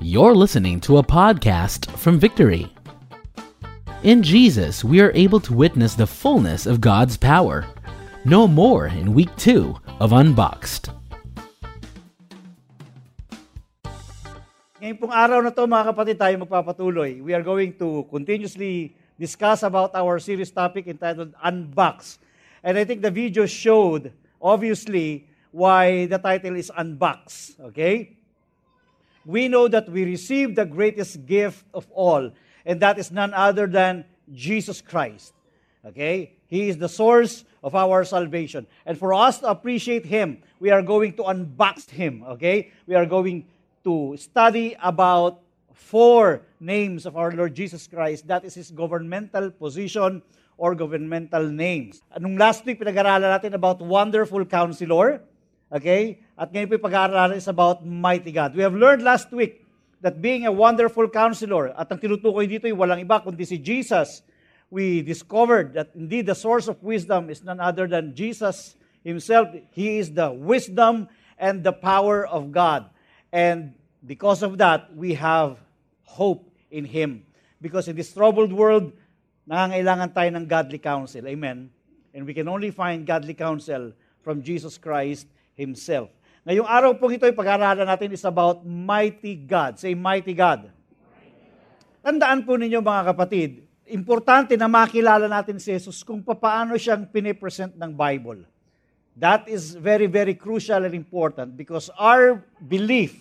[0.00, 2.72] You're listening to a podcast from Victory.
[4.00, 7.68] In Jesus, we are able to witness the fullness of God's power.
[8.24, 10.88] No more in week two of Unboxed.
[14.80, 17.20] Ngayon pong araw na to mga kapatid tayo magpapatuloy.
[17.20, 22.16] We are going to continuously discuss about our series topic entitled Unbox.
[22.64, 27.52] And I think the video showed, obviously, why the title is Unbox.
[27.68, 28.16] Okay?
[29.24, 32.30] We know that we receive the greatest gift of all,
[32.64, 35.34] and that is none other than Jesus Christ.
[35.84, 36.32] Okay?
[36.46, 38.66] He is the source of our salvation.
[38.84, 42.24] And for us to appreciate Him, we are going to unbox Him.
[42.36, 42.72] Okay?
[42.86, 43.46] We are going
[43.84, 45.40] to study about
[45.72, 48.26] four names of our Lord Jesus Christ.
[48.26, 50.22] That is His governmental position
[50.58, 52.02] or governmental names.
[52.12, 55.22] Anong last week, pinag-aralan natin about Wonderful Counselor.
[55.72, 56.20] Okay?
[56.40, 58.56] At ngayon po pag-aaralan is about mighty God.
[58.56, 59.60] We have learned last week
[60.00, 64.24] that being a wonderful counselor, at ang tinutukoy dito ay walang iba kundi si Jesus,
[64.72, 69.52] we discovered that indeed the source of wisdom is none other than Jesus himself.
[69.76, 72.88] He is the wisdom and the power of God.
[73.32, 73.76] And
[74.06, 75.60] because of that, we have
[76.04, 77.24] hope in Him.
[77.60, 78.92] Because in this troubled world,
[79.48, 81.28] nangangailangan tayo ng godly counsel.
[81.28, 81.68] Amen?
[82.16, 83.92] And we can only find godly counsel
[84.24, 86.08] from Jesus Christ Himself.
[86.40, 89.76] Ngayong araw pong ito, pag-aaralan natin is about mighty God.
[89.76, 90.72] Say, mighty God.
[92.00, 97.76] Tandaan po ninyo mga kapatid, importante na makilala natin si Jesus kung paano siyang pinipresent
[97.76, 98.48] ng Bible.
[99.20, 103.20] That is very, very crucial and important because our belief,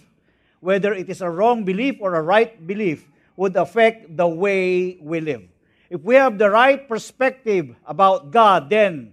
[0.63, 3.03] whether it is a wrong belief or a right belief,
[3.35, 5.43] would affect the way we live.
[5.91, 9.11] If we have the right perspective about God, then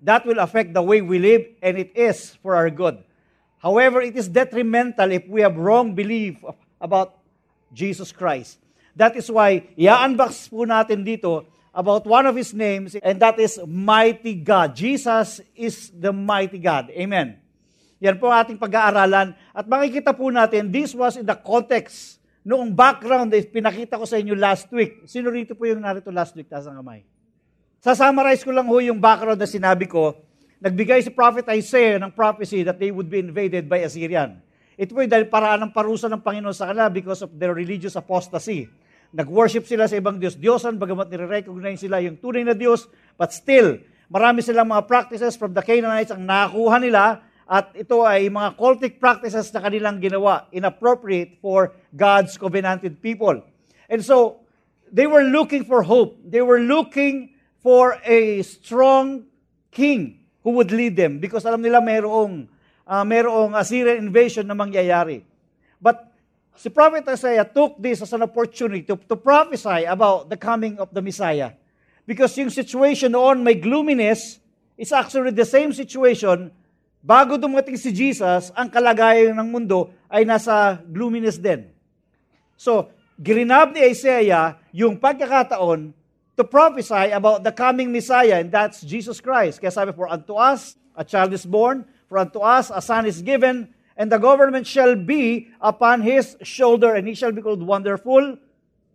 [0.00, 3.04] that will affect the way we live, and it is for our good.
[3.66, 6.38] However, it is detrimental if we have wrong belief
[6.78, 7.18] about
[7.74, 8.62] Jesus Christ.
[8.94, 11.42] That is why, i-unbox po natin dito
[11.74, 14.70] about one of His names, and that is Mighty God.
[14.78, 16.94] Jesus is the Mighty God.
[16.94, 17.42] Amen.
[17.98, 19.34] Yan po ating pag-aaralan.
[19.50, 24.14] At makikita po natin, this was in the context noong background na pinakita ko sa
[24.14, 25.10] inyo last week.
[25.10, 26.46] Sino rito po yung narito last week?
[26.46, 27.02] Taas ang kamay.
[27.82, 30.14] Sa-summarize ko lang ho yung background na sinabi ko.
[30.56, 34.40] Nagbigay si Prophet Isaiah ng prophecy that they would be invaded by Assyrian.
[34.80, 38.64] Ito po dahil paraan ng parusa ng Panginoon sa kanila because of their religious apostasy.
[39.12, 42.88] Nag-worship sila sa ibang Diyos-Diyosan, bagamat nire-recognize sila yung tunay na Diyos,
[43.20, 43.76] but still,
[44.08, 48.96] marami silang mga practices from the Canaanites ang nakuha nila at ito ay mga cultic
[48.96, 53.44] practices na kanilang ginawa, inappropriate for God's covenanted people.
[53.92, 54.40] And so,
[54.88, 56.16] they were looking for hope.
[56.24, 59.28] They were looking for a strong
[59.68, 62.46] king who would lead them because alam nila mayroong
[62.86, 65.26] uh, mayroong Assyrian invasion na mangyayari.
[65.82, 66.06] But
[66.54, 70.94] si Prophet Isaiah took this as an opportunity to, to prophesy about the coming of
[70.94, 71.58] the Messiah.
[72.06, 74.38] Because yung situation noon may gloominess,
[74.76, 76.52] is actually the same situation
[77.00, 81.64] bago dumating si Jesus, ang kalagayan ng mundo ay nasa gloominess din.
[82.60, 85.96] So, girinab ni Isaiah yung pagkakataon
[86.36, 89.60] to prophesy about the coming Messiah, and that's Jesus Christ.
[89.60, 93.24] Kaya sabi, for unto us a child is born, for unto us a son is
[93.24, 98.36] given, and the government shall be upon his shoulder, and he shall be called Wonderful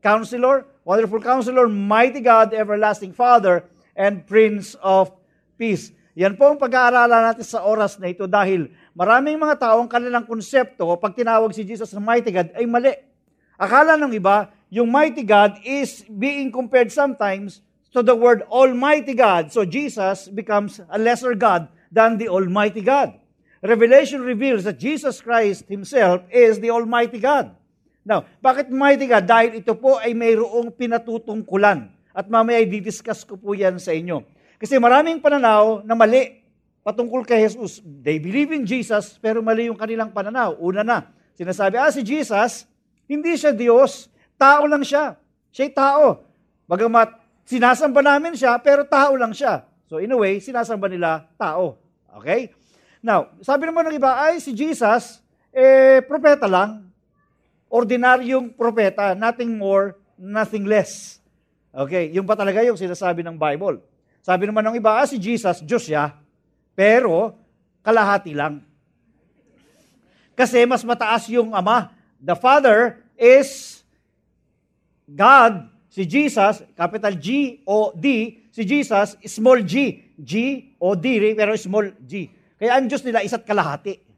[0.06, 3.66] Counselor, Wonderful Counselor, Mighty God, Everlasting Father,
[3.98, 5.10] and Prince of
[5.58, 5.94] Peace.
[6.14, 10.28] Yan po ang pag-aaralan natin sa oras na ito dahil maraming mga tao ang kanilang
[10.28, 12.94] konsepto pag tinawag si Jesus na Mighty God ay mali.
[13.56, 17.60] Akala ng iba, yung mighty God is being compared sometimes
[17.92, 19.52] to the word Almighty God.
[19.52, 23.20] So Jesus becomes a lesser God than the Almighty God.
[23.60, 27.52] Revelation reveals that Jesus Christ Himself is the Almighty God.
[28.02, 29.30] Now, bakit mighty God?
[29.30, 31.92] Dahil ito po ay mayroong pinatutungkulan.
[32.16, 34.26] At mamaya ay didiscuss ko po yan sa inyo.
[34.58, 36.42] Kasi maraming pananaw na mali
[36.82, 37.84] patungkol kay Jesus.
[37.84, 40.58] They believe in Jesus, pero mali yung kanilang pananaw.
[40.58, 42.66] Una na, sinasabi, ah, si Jesus,
[43.06, 44.10] hindi siya Diyos,
[44.42, 45.22] Tao lang siya.
[45.54, 46.26] Siya'y tao.
[46.66, 47.14] Bagamat
[47.46, 49.70] sinasamba namin siya, pero tao lang siya.
[49.86, 51.78] So in a way, sinasamba nila tao.
[52.18, 52.50] Okay?
[53.06, 55.22] Now, sabi naman ng iba, ay si Jesus,
[55.54, 56.90] eh, propeta lang.
[57.70, 61.22] Ordinaryong propeta, nothing more, nothing less.
[61.72, 63.80] Okay, yung pa talaga yung sinasabi ng Bible.
[64.22, 66.18] Sabi naman ng iba, ah, si Jesus, Diyos siya,
[66.76, 67.38] pero
[67.80, 68.62] kalahati lang.
[70.36, 71.94] Kasi mas mataas yung Ama.
[72.22, 73.81] The Father is
[75.12, 80.08] God, si Jesus, capital G o D, si Jesus, small g.
[80.16, 80.32] G
[80.80, 82.32] o D, pero small g.
[82.56, 84.12] Kaya ang Diyos nila isa't kalahati.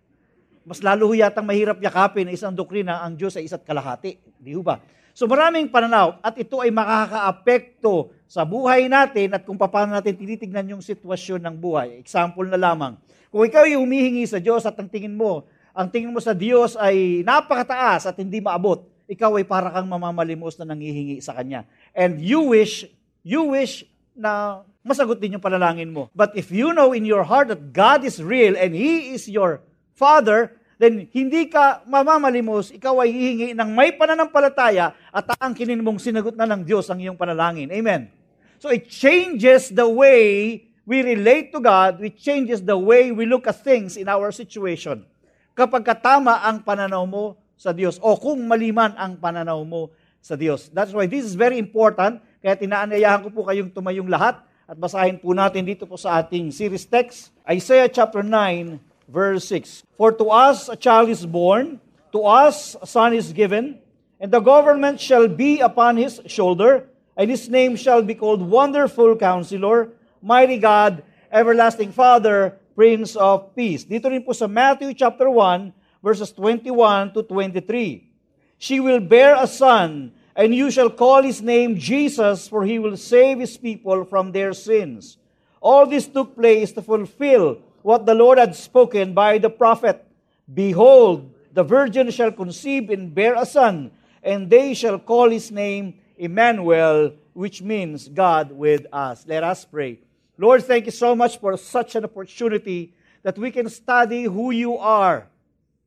[0.63, 4.15] mas lalo ho yatang mahirap yakapin na isang doktrina ang Diyos ay isa't kalahati.
[4.39, 4.79] Di ba?
[5.11, 10.65] So maraming pananaw at ito ay makakaapekto sa buhay natin at kung paano natin tinitignan
[10.73, 11.99] yung sitwasyon ng buhay.
[11.99, 12.95] Example na lamang.
[13.27, 16.79] Kung ikaw ay humihingi sa Diyos at ang tingin mo, ang tingin mo sa Diyos
[16.79, 21.69] ay napakataas at hindi maabot, ikaw ay para kang mamamalimos na nangihingi sa Kanya.
[21.93, 22.89] And you wish,
[23.21, 23.85] you wish
[24.17, 26.09] na masagot din yung panalangin mo.
[26.17, 29.61] But if you know in your heart that God is real and He is your
[29.93, 36.33] Father, then hindi ka mamamalimos, ikaw ay hihingi ng may pananampalataya at aangkinin mong sinagot
[36.33, 37.69] na ng Diyos ang iyong panalangin.
[37.69, 38.09] Amen.
[38.57, 43.47] So it changes the way we relate to God, it changes the way we look
[43.47, 45.07] at things in our situation.
[45.53, 50.71] Kapag katama ang pananaw mo sa Diyos o kung maliman ang pananaw mo sa Diyos.
[50.71, 52.23] That's why this is very important.
[52.39, 56.47] Kaya tinaanayahan ko po kayong tumayong lahat at basahin po natin dito po sa ating
[56.55, 58.79] series text, Isaiah chapter 9,
[59.11, 59.83] verse 6.
[59.99, 61.83] For to us a child is born,
[62.15, 63.75] to us a son is given,
[64.23, 66.87] and the government shall be upon his shoulder,
[67.19, 69.91] and his name shall be called Wonderful Counselor,
[70.23, 73.83] Mighty God, Everlasting Father, Prince of Peace.
[73.83, 78.11] Dito rin po sa Matthew chapter 1, verses 21 to 23.
[78.57, 82.97] She will bear a son, and you shall call his name Jesus, for he will
[82.97, 85.17] save his people from their sins.
[85.61, 90.05] All this took place to fulfill what the Lord had spoken by the prophet
[90.51, 93.91] Behold, the virgin shall conceive and bear a son,
[94.21, 99.25] and they shall call his name Emmanuel, which means God with us.
[99.27, 99.99] Let us pray.
[100.37, 104.77] Lord, thank you so much for such an opportunity that we can study who you
[104.77, 105.27] are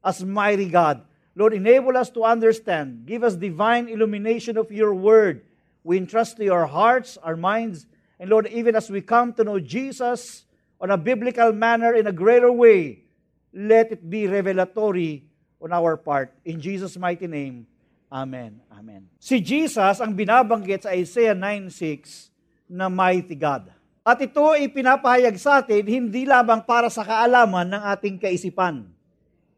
[0.07, 1.03] as mighty God.
[1.35, 3.05] Lord, enable us to understand.
[3.05, 5.43] Give us divine illumination of your word.
[5.83, 9.61] We entrust to your hearts, our minds, and Lord, even as we come to know
[9.61, 10.47] Jesus,
[10.81, 13.05] on a biblical manner in a greater way,
[13.53, 15.29] let it be revelatory
[15.61, 16.33] on our part.
[16.45, 17.67] In Jesus' mighty name,
[18.07, 18.63] Amen.
[18.71, 19.11] Amen.
[19.19, 22.31] Si Jesus ang binabanggit sa Isaiah 9.6
[22.71, 23.67] na mighty God.
[24.07, 28.96] At ito ay pinapahayag sa atin hindi lamang para sa kaalaman ng ating kaisipan.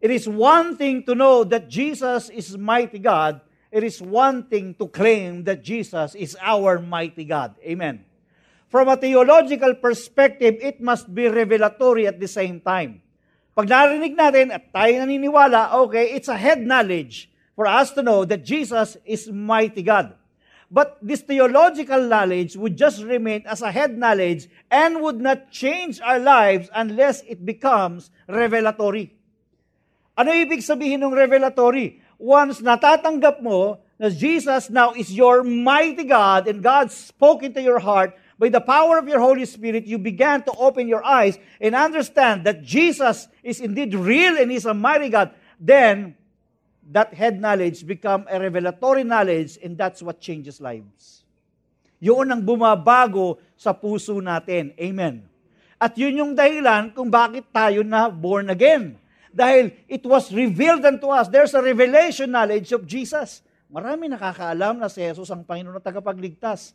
[0.01, 3.41] It is one thing to know that Jesus is mighty God.
[3.71, 7.57] It is one thing to claim that Jesus is our mighty God.
[7.63, 8.05] Amen.
[8.69, 13.03] From a theological perspective, it must be revelatory at the same time.
[13.59, 17.27] Pag narinig natin at tayo naniniwala, okay, it's a head knowledge
[17.59, 20.15] for us to know that Jesus is mighty God.
[20.71, 25.99] But this theological knowledge would just remain as a head knowledge and would not change
[25.99, 29.18] our lives unless it becomes revelatory.
[30.19, 32.03] Ano ibig sabihin ng revelatory?
[32.19, 37.79] Once natatanggap mo na Jesus now is your mighty God and God spoke into your
[37.79, 41.75] heart, by the power of your Holy Spirit, you began to open your eyes and
[41.75, 46.15] understand that Jesus is indeed real and is a mighty God, then
[46.91, 51.27] that head knowledge become a revelatory knowledge and that's what changes lives.
[51.99, 54.71] Yun ang bumabago sa puso natin.
[54.79, 55.27] Amen.
[55.79, 58.99] At yun yung dahilan kung bakit tayo na born again.
[59.35, 61.29] Dahil it was revealed unto us.
[61.29, 63.43] There's a revelation knowledge of Jesus.
[63.69, 66.73] Marami nakakaalam na si Jesus ang Panginoon na tagapagligtas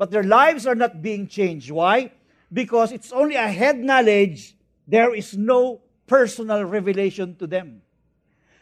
[0.00, 1.70] but their lives are not being changed.
[1.70, 2.10] Why?
[2.50, 4.56] Because it's only a head knowledge,
[4.88, 7.82] there is no personal revelation to them.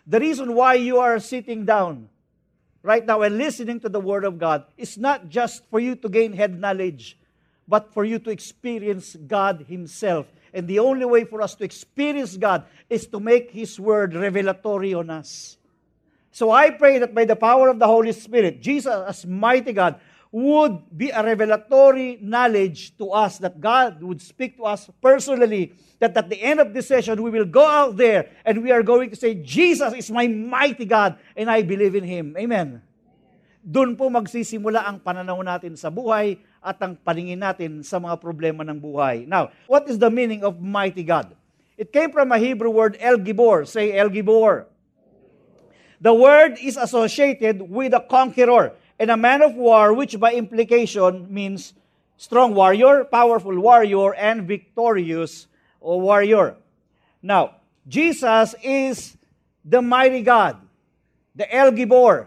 [0.04, 2.08] The reason why you are sitting down
[2.82, 6.08] right now and listening to the Word of God is not just for you to
[6.08, 7.16] gain head knowledge,
[7.68, 10.26] but for you to experience God Himself.
[10.52, 14.94] And the only way for us to experience God is to make His Word revelatory
[14.94, 15.56] on us.
[16.30, 20.00] So I pray that by the power of the Holy Spirit, Jesus, as mighty God,
[20.30, 25.72] would be a revelatory knowledge to us that God would speak to us personally.
[26.00, 28.82] That at the end of this session, we will go out there and we are
[28.82, 32.36] going to say, Jesus is my mighty God and I believe in Him.
[32.38, 32.82] Amen.
[33.62, 38.62] Doon po magsisimula ang pananaw natin sa buhay at ang paningin natin sa mga problema
[38.62, 39.26] ng buhay.
[39.26, 41.34] Now, what is the meaning of mighty God?
[41.78, 43.66] It came from a Hebrew word, El Gibor.
[43.66, 44.66] Say El Gibor.
[46.00, 51.26] The word is associated with a conqueror and a man of war, which by implication
[51.30, 51.74] means
[52.18, 55.46] strong warrior, powerful warrior, and victorious
[55.78, 56.58] warrior.
[57.22, 59.16] Now, Jesus is
[59.64, 60.58] the mighty God,
[61.34, 62.26] the El Gibor.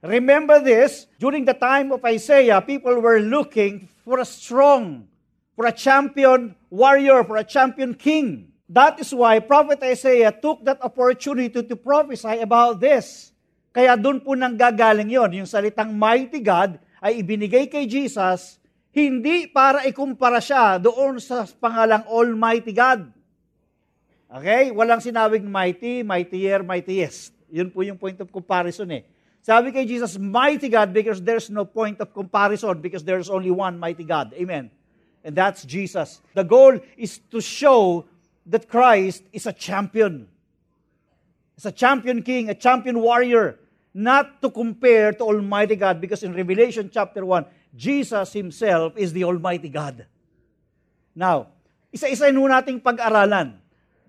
[0.00, 5.04] Remember this, during the time of Isaiah, people were looking for a strong,
[5.52, 8.48] for a champion warrior, for a champion king.
[8.64, 13.28] That is why Prophet Isaiah took that opportunity to, prophesy about this.
[13.76, 18.56] Kaya doon po nang gagaling yon, yung salitang mighty God ay ibinigay kay Jesus,
[18.90, 23.04] hindi para ikumpara siya doon sa pangalang Almighty God.
[24.32, 24.72] Okay?
[24.72, 27.36] Walang sinabing mighty, mightier, mightiest.
[27.52, 29.04] Yun po yung point of comparison eh.
[29.42, 33.78] Sabi kay Jesus, mighty God because there's no point of comparison because there's only one
[33.78, 34.34] mighty God.
[34.34, 34.70] Amen.
[35.24, 36.20] And that's Jesus.
[36.34, 38.04] The goal is to show
[38.46, 40.28] that Christ is a champion.
[41.56, 43.58] He's a champion king, a champion warrior.
[43.92, 47.44] Not to compare to Almighty God because in Revelation chapter 1,
[47.74, 50.06] Jesus Himself is the Almighty God.
[51.14, 51.48] Now,
[51.90, 53.58] isa-isa nun nating pag-aralan.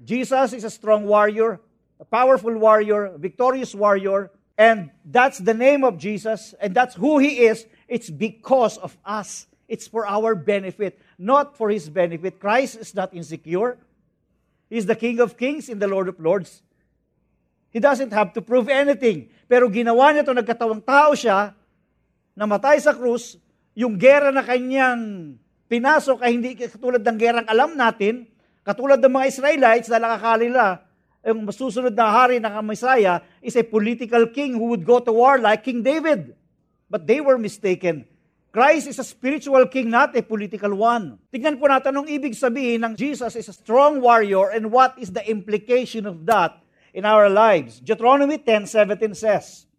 [0.04, 1.60] Jesus is a strong warrior,
[2.00, 7.46] a powerful warrior, victorious warrior, and that's the name of Jesus, and that's who He
[7.48, 7.66] is.
[7.88, 9.48] It's because of us.
[9.68, 12.40] It's for our benefit, not for His benefit.
[12.40, 13.80] Christ is not insecure.
[14.72, 16.64] He's the King of Kings and the Lord of Lords.
[17.72, 19.32] He doesn't have to prove anything.
[19.48, 21.56] Pero ginawa niya ito, nagkatawang tao siya,
[22.36, 23.40] namatay sa krus,
[23.76, 25.36] yung gera na kanyang
[25.72, 28.28] pinasok ay hindi katulad ng gerang alam natin,
[28.68, 30.84] katulad ng mga Israelites na nakakalila,
[31.22, 35.38] yung masusunod na hari ng Messiah is a political king who would go to war
[35.38, 36.34] like King David.
[36.90, 38.10] But they were mistaken.
[38.52, 41.16] Christ is a spiritual king, not a political one.
[41.32, 45.16] Tignan po natin anong ibig sabihin ng Jesus is a strong warrior and what is
[45.16, 46.60] the implication of that
[46.92, 47.80] in our lives.
[47.80, 49.72] Deuteronomy 10:17 says,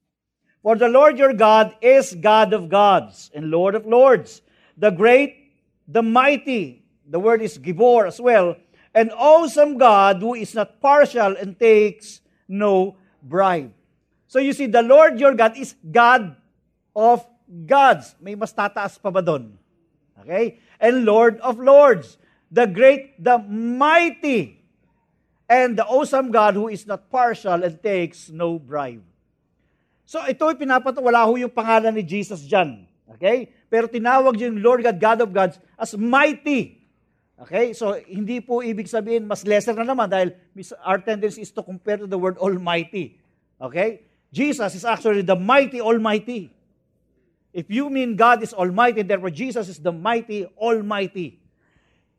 [0.65, 4.41] For the Lord your God is God of gods and Lord of lords,
[4.81, 5.53] the great,
[5.85, 8.57] the mighty, the word is Gibor as well,
[8.95, 13.73] an awesome God who is not partial and takes no bribe.
[14.29, 16.37] So you see, the Lord your God is God
[16.97, 17.25] of
[17.67, 18.17] gods.
[18.21, 19.57] May mas tataas pa ba doon?
[20.21, 20.61] Okay?
[20.81, 22.17] And Lord of lords.
[22.53, 24.61] The great, the mighty,
[25.49, 29.05] and the awesome God who is not partial and takes no bribe.
[30.05, 32.85] So ito ay pinapat wala ho yung pangalan ni Jesus dyan.
[33.17, 33.49] Okay?
[33.73, 36.82] Pero tinawag yung Lord God, God of gods as mighty.
[37.43, 37.75] Okay?
[37.75, 40.31] So hindi po ibig sabihin mas lesser na naman dahil
[40.87, 43.19] our tendency is to compare to the word almighty.
[43.59, 44.07] Okay?
[44.31, 46.55] Jesus is actually the mighty almighty.
[47.53, 51.43] If you mean God is almighty, therefore Jesus is the mighty almighty.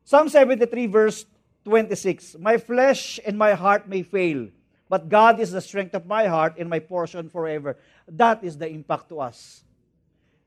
[0.04, 1.26] Psalm 73 verse
[1.66, 4.52] 26, My flesh and my heart may fail,
[4.90, 7.80] but God is the strength of my heart and my portion forever.
[8.06, 9.64] That is the impact to us.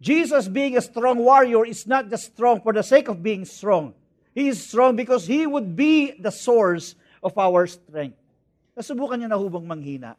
[0.00, 3.94] Jesus being a strong warrior is not just strong for the sake of being strong.
[4.36, 6.92] He is strong because He would be the source
[7.24, 8.20] of our strength.
[8.76, 10.12] Nasubukan niyo na hubang manghina.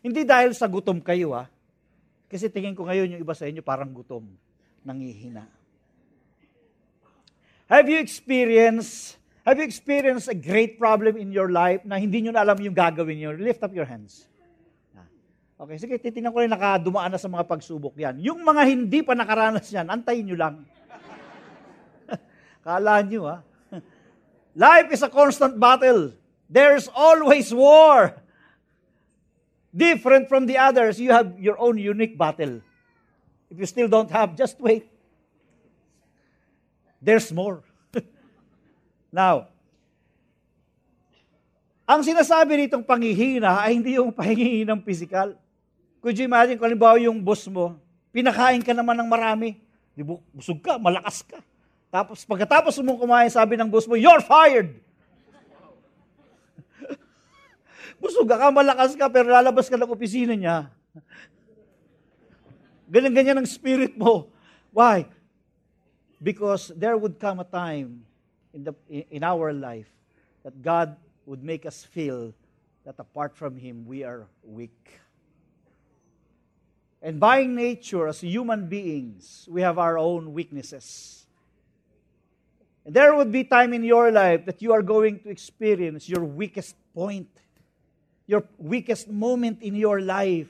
[0.00, 1.44] Hindi dahil sa gutom kayo ha.
[2.32, 4.24] Kasi tingin ko ngayon yung iba sa inyo parang gutom,
[4.80, 5.44] nangihina.
[7.68, 12.34] Have you experienced Have you experienced a great problem in your life na hindi nyo
[12.34, 13.30] na alam yung gagawin nyo?
[13.38, 14.26] Lift up your hands.
[15.54, 18.18] Okay, sige, titingnan ko rin nakadumaan na sa mga pagsubok yan.
[18.26, 20.54] Yung mga hindi pa nakaranas yan, antayin nyo lang.
[22.66, 23.46] Kala nyo, ha?
[24.66, 26.10] Life is a constant battle.
[26.50, 28.10] There's always war.
[29.70, 32.58] Different from the others, you have your own unique battle.
[33.46, 34.90] If you still don't have, just wait.
[36.98, 37.62] There's more.
[39.14, 39.46] Now,
[41.86, 45.38] ang sinasabi nitong pangihina ay hindi yung pahingi ng physical.
[46.02, 47.78] Could you imagine kung yung boss mo,
[48.10, 49.54] pinakain ka naman ng marami,
[50.34, 51.38] busog ka, malakas ka.
[51.90, 54.74] Tapos pagkatapos mo kumain, sabi ng boss mo, you're fired!
[58.02, 60.68] busog ka, malakas ka, pero lalabas ka ng opisina niya.
[62.86, 64.30] Ganyan-ganyan ang spirit mo.
[64.70, 65.10] Why?
[66.22, 68.06] Because there would come a time
[68.54, 69.90] in, the, in our life
[70.44, 72.32] that God would make us feel
[72.84, 75.00] that apart from Him, we are weak.
[77.02, 81.25] And by nature, as human beings, we have our own weaknesses.
[82.86, 86.24] And there would be time in your life that you are going to experience your
[86.24, 87.28] weakest point,
[88.26, 90.46] your weakest moment in your life.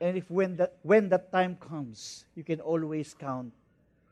[0.00, 3.52] And if when that, when that time comes, you can always count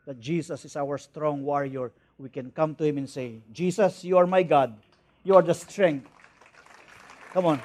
[0.05, 4.19] that Jesus is our strong warrior we can come to Him and say, Jesus, you
[4.19, 4.75] are my God.
[5.23, 6.11] You are the strength.
[7.33, 7.63] Come on.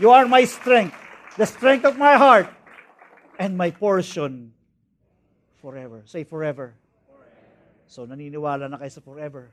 [0.00, 0.96] You are my strength,
[1.36, 2.48] the strength of my heart,
[3.38, 4.52] and my portion
[5.60, 6.02] forever.
[6.08, 6.74] Say forever.
[7.86, 9.52] So naniniwala na kayo sa forever.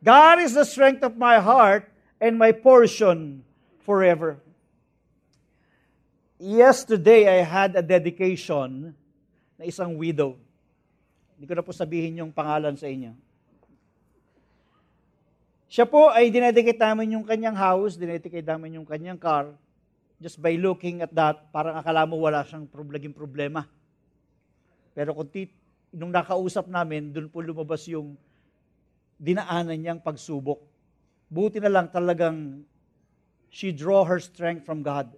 [0.00, 1.86] God is the strength of my heart
[2.18, 3.44] and my portion
[3.84, 4.40] forever.
[6.40, 8.96] Yesterday, I had a dedication
[9.60, 10.40] na isang widow.
[11.36, 13.12] Hindi ko na po sabihin yung pangalan sa inyo.
[15.68, 19.52] Siya po ay dinedicate namin yung kanyang house, dinedicate namin yung kanyang car.
[20.20, 23.64] Just by looking at that, parang akala mo wala siyang naging problema.
[24.92, 25.32] Pero kung
[25.96, 28.14] nung nakausap namin, doon po lumabas yung
[29.16, 30.60] dinaanan niyang pagsubok.
[31.32, 32.60] Buti na lang talagang
[33.48, 35.08] she draw her strength from God.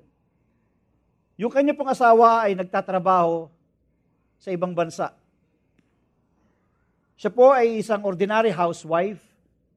[1.36, 3.50] Yung kanya pong asawa ay nagtatrabaho
[4.38, 5.10] sa ibang bansa.
[7.18, 9.22] Siya po ay isang ordinary housewife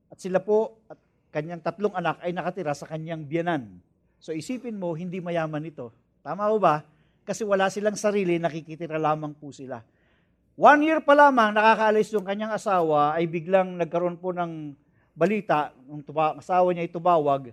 [0.10, 0.98] at sila po at
[1.30, 3.82] kanyang tatlong anak ay nakatira sa kanyang biyanan.
[4.20, 5.94] So isipin mo, hindi mayaman ito.
[6.26, 6.82] Tama ho ba?
[7.26, 9.82] Kasi wala silang sarili, nakikitira lamang po sila.
[10.56, 14.72] One year pa lamang nakakaalis yung kanyang asawa ay biglang nagkaroon po ng
[15.12, 17.52] balita, nung tuba, asawa niya ay tubawag,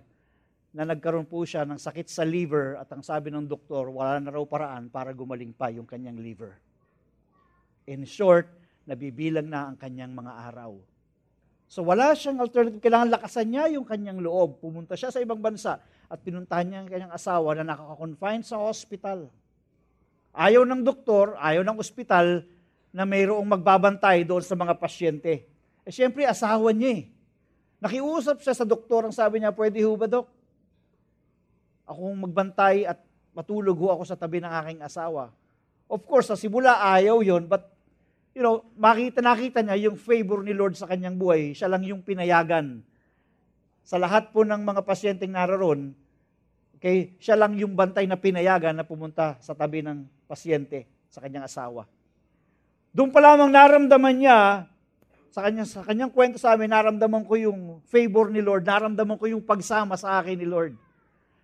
[0.73, 4.33] na nagkaroon po siya ng sakit sa liver at ang sabi ng doktor, wala na
[4.33, 6.57] raw paraan para gumaling pa yung kanyang liver.
[7.85, 8.49] In short,
[8.89, 10.92] nabibilang na ang kanyang mga araw.
[11.73, 12.77] So wala siyang alternative.
[12.77, 14.61] Kailangan lakasan niya yung kanyang loob.
[14.61, 19.33] Pumunta siya sa ibang bansa at pinuntahan niya ang kanyang asawa na nakaka-confine sa hospital.
[20.37, 22.45] Ayaw ng doktor, ayaw ng ospital
[22.93, 25.49] na mayroong magbabantay doon sa mga pasyente.
[25.81, 27.03] Eh siyempre, asawa niya eh.
[27.81, 30.29] Nakiusap siya sa doktor, ang sabi niya, pwede ho ba, dok?
[31.89, 33.01] Akong magbantay at
[33.33, 35.33] matulog ho ako sa tabi ng aking asawa.
[35.89, 37.72] Of course, sa simula ayaw yon but
[38.33, 41.53] you know, makita nakita niya yung favor ni Lord sa kanyang buhay.
[41.53, 42.81] Siya lang yung pinayagan.
[43.85, 45.93] Sa lahat po ng mga pasyenteng naroon,
[46.77, 51.45] okay, siya lang yung bantay na pinayagan na pumunta sa tabi ng pasyente sa kanyang
[51.45, 51.85] asawa.
[52.89, 54.69] Doon pa lamang naramdaman niya,
[55.33, 59.25] sa kanyang, sa kanyang kwento sa amin, naramdaman ko yung favor ni Lord, naramdaman ko
[59.29, 60.77] yung pagsama sa akin ni Lord.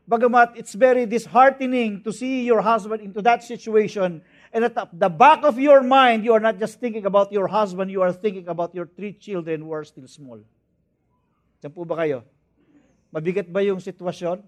[0.09, 5.45] Bagamat it's very disheartening to see your husband into that situation, and at the back
[5.45, 8.73] of your mind, you are not just thinking about your husband, you are thinking about
[8.73, 10.41] your three children who are still small.
[11.61, 12.25] Diyan po ba kayo?
[13.13, 14.41] Mabigat ba yung sitwasyon?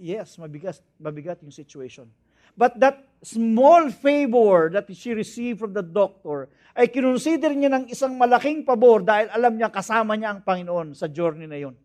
[0.00, 2.08] Yes, mabigat, mabigat yung situation.
[2.52, 8.16] But that small favor that she received from the doctor ay kinonsider niya ng isang
[8.16, 11.76] malaking pabor dahil alam niya kasama niya ang Panginoon sa journey na yon.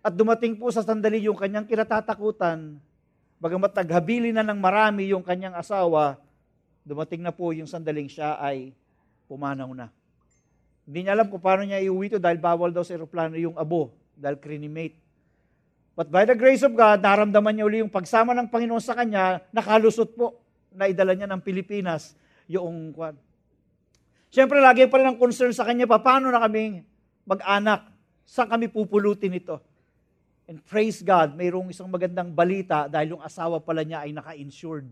[0.00, 2.78] At dumating po sa sandali yung kanyang kinatatakutan,
[3.46, 6.18] bagamat naghabili na ng marami yung kanyang asawa,
[6.82, 8.74] dumating na po yung sandaling siya ay
[9.30, 9.86] pumanaw na.
[10.82, 13.94] Hindi niya alam kung paano niya iuwi ito dahil bawal daw sa aeroplano yung abo,
[14.18, 14.98] dahil crinimate.
[15.94, 19.42] But by the grace of God, naramdaman niya uli yung pagsama ng Panginoon sa kanya,
[19.54, 20.42] nakalusot po,
[20.76, 22.12] na idala niya ng Pilipinas
[22.50, 23.16] yung kwan.
[24.28, 26.84] Siyempre, lagi pa rin ang concern sa kanya, paano na kami
[27.24, 27.88] mag-anak?
[28.26, 29.62] Saan kami pupulutin ito?
[30.46, 34.86] And praise God, mayroong isang magandang balita dahil yung asawa pala niya ay naka-insured.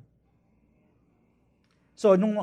[1.95, 2.43] So, nung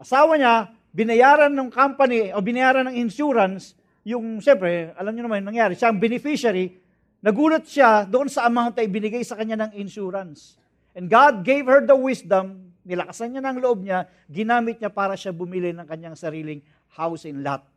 [0.00, 3.76] asawa niya, binayaran ng company o binayaran ng insurance,
[4.08, 6.80] yung, siyempre, alam niyo naman yung nangyari, siya ang beneficiary,
[7.20, 10.56] Nagulat siya doon sa amount ay binigay sa kanya ng insurance.
[10.96, 15.28] And God gave her the wisdom, nilakasan niya ng loob niya, ginamit niya para siya
[15.28, 16.64] bumili ng kanyang sariling
[16.96, 17.68] house and lot.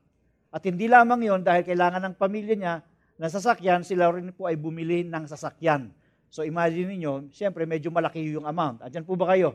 [0.48, 2.74] At hindi lamang yon dahil kailangan ng pamilya niya
[3.18, 5.94] ng sasakyan, sila rin po ay bumili ng sasakyan.
[6.34, 8.82] So imagine niyo, siyempre medyo malaki yung amount.
[8.82, 9.54] Andiyan po ba kayo?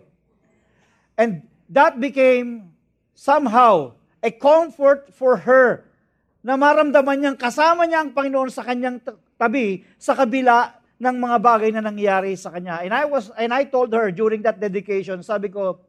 [1.18, 2.70] And that became
[3.18, 5.90] somehow a comfort for her
[6.38, 9.02] na maramdaman niyang kasama niya ang Panginoon sa kanyang
[9.34, 12.82] tabi sa kabila ng mga bagay na nangyari sa kanya.
[12.82, 15.82] And I was and I told her during that dedication, sabi ko,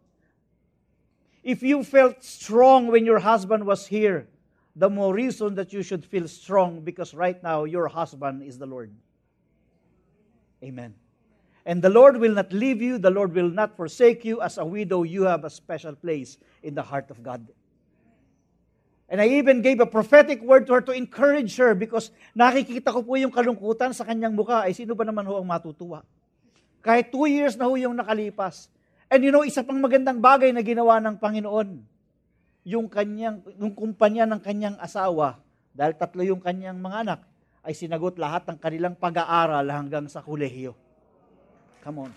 [1.46, 4.30] if you felt strong when your husband was here,
[4.76, 8.66] the more reason that you should feel strong because right now your husband is the
[8.66, 8.94] Lord.
[10.64, 10.94] Amen.
[11.66, 14.42] And the Lord will not leave you, the Lord will not forsake you.
[14.42, 17.46] As a widow, you have a special place in the heart of God.
[19.10, 23.02] And I even gave a prophetic word to her to encourage her because nakikita ko
[23.02, 24.70] po yung kalungkutan sa kanyang mukha.
[24.70, 26.06] Ay, sino ba naman ho ang matutuwa?
[26.86, 28.70] Kahit two years na ho yung nakalipas.
[29.10, 31.82] And you know, isa pang magandang bagay na ginawa ng Panginoon,
[32.64, 35.40] yung kanyang, yung kumpanya ng kanyang asawa,
[35.72, 37.20] dahil tatlo yung kanyang mga anak,
[37.64, 40.76] ay sinagot lahat ng kanilang pag-aaral hanggang sa kolehiyo.
[41.84, 42.12] Come on.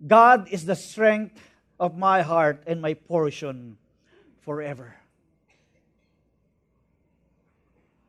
[0.00, 1.36] God is the strength
[1.76, 3.76] of my heart and my portion
[4.40, 4.96] forever.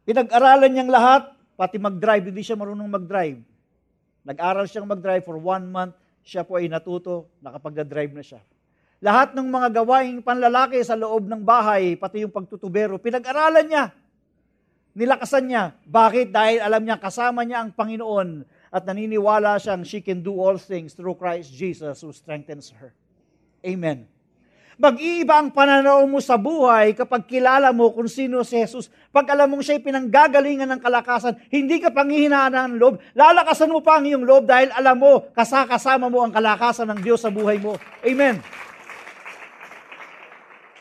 [0.08, 3.43] Pinag-aralan niyang lahat, pati mag-drive, hindi siya marunong mag-drive.
[4.24, 8.42] Nag-aral siyang mag-drive for one month, siya po ay natuto, nakapag-drive na siya.
[9.02, 13.86] Lahat ng mga gawaing panlalaki sa loob ng bahay, pati yung pagtutubero, pinag-aralan niya.
[14.94, 15.64] Nilakasan niya.
[15.88, 16.30] Bakit?
[16.30, 20.94] Dahil alam niya kasama niya ang Panginoon at naniniwala siyang she can do all things
[20.94, 22.94] through Christ Jesus who strengthens her.
[23.66, 24.06] Amen.
[24.82, 28.89] Mag-iiba ang pananaw mo sa buhay kapag kilala mo kung sino si Jesus.
[29.13, 32.98] Pag alam mong siya'y pinanggagalingan ng kalakasan, hindi ka panghihinaan ng loob.
[33.13, 37.22] Lalakasan mo pa ang iyong loob dahil alam mo, kasakasama mo ang kalakasan ng Diyos
[37.22, 37.78] sa buhay mo.
[38.02, 38.41] Amen.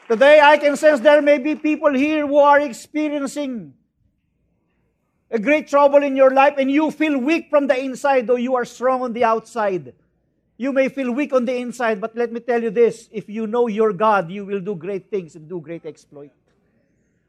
[0.08, 3.76] Today, I can sense there may be people here who are experiencing
[5.28, 8.56] a great trouble in your life and you feel weak from the inside though you
[8.56, 9.92] are strong on the outside.
[10.60, 13.48] You may feel weak on the inside, but let me tell you this if you
[13.48, 16.36] know your God, you will do great things and do great exploit.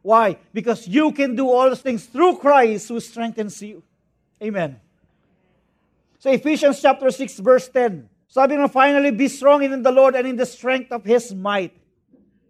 [0.04, 0.36] Why?
[0.52, 3.88] Because you can do all things through Christ who strengthens you.
[4.44, 4.84] Amen.
[6.20, 8.04] So Ephesians chapter 6 verse 10.
[8.28, 11.72] Sabi nga, finally, be strong in the Lord and in the strength of His might.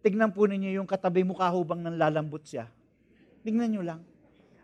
[0.01, 2.65] Tignan po ninyo yung katabi mo kahubang ng lalambot siya.
[3.45, 4.01] Tignan nyo lang.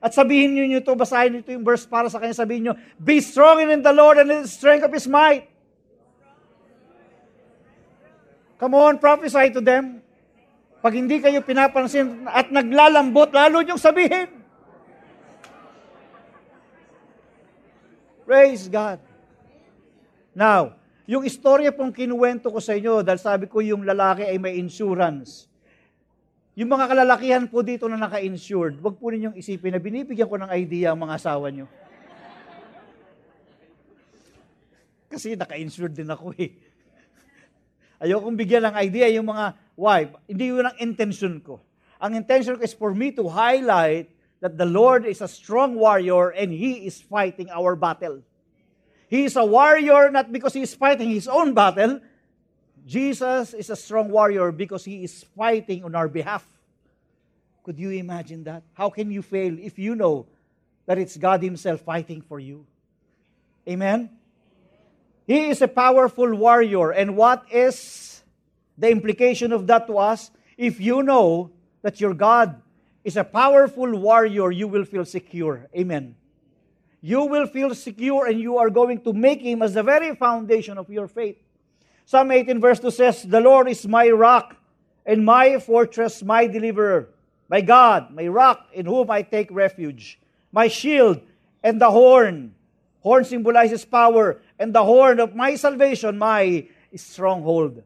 [0.01, 3.21] At sabihin niyo ito, basahin niyo ito yung verse para sa kanya, sabihin niyo, Be
[3.21, 5.53] strong in the Lord and in the strength of His might.
[8.57, 10.01] Come on, prophesy to them.
[10.81, 14.29] Pag hindi kayo pinapansin at naglalambot, lalo niyong sabihin.
[18.25, 19.01] Praise God.
[20.37, 20.75] Now,
[21.07, 25.47] yung istorya pong kinuwento ko sa inyo, dahil sabi ko yung lalaki ay may insurance.
[26.57, 30.51] Yung mga kalalakihan po dito na naka-insured, wag po ninyong isipin na binibigyan ko ng
[30.51, 31.69] idea ang mga asawa nyo.
[35.07, 36.66] Kasi naka-insured din ako eh.
[37.97, 40.13] Ayokong bigyan ng idea yung mga wife.
[40.29, 41.57] Hindi yun ang intention ko.
[41.97, 46.29] Ang intention ko is for me to highlight that the Lord is a strong warrior
[46.29, 48.21] and He is fighting our battle.
[49.09, 52.01] He is a warrior not because He is fighting His own battle.
[52.85, 56.45] Jesus is a strong warrior because He is fighting on our behalf.
[57.65, 58.63] Could you imagine that?
[58.73, 60.27] How can you fail if you know
[60.85, 62.65] that it's God Himself fighting for you?
[63.67, 64.16] Amen?
[65.27, 66.91] He is a powerful warrior.
[66.91, 68.23] And what is
[68.77, 70.31] the implication of that to us?
[70.57, 72.61] If you know that your God
[73.03, 75.67] is a powerful warrior, you will feel secure.
[75.75, 76.15] Amen.
[77.01, 80.77] You will feel secure and you are going to make Him as the very foundation
[80.77, 81.37] of your faith.
[82.05, 84.55] Psalm 18 verse 2 says, The Lord is my rock
[85.05, 87.09] and my fortress, my deliverer,
[87.49, 90.19] my God, my rock in whom I take refuge,
[90.53, 91.19] my shield
[91.61, 92.55] and the horn.
[93.01, 97.83] Horn symbolizes power and the horn of my salvation, my stronghold.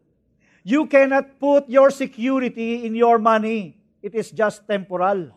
[0.63, 3.77] You cannot put your security in your money.
[4.01, 5.31] It is just temporal.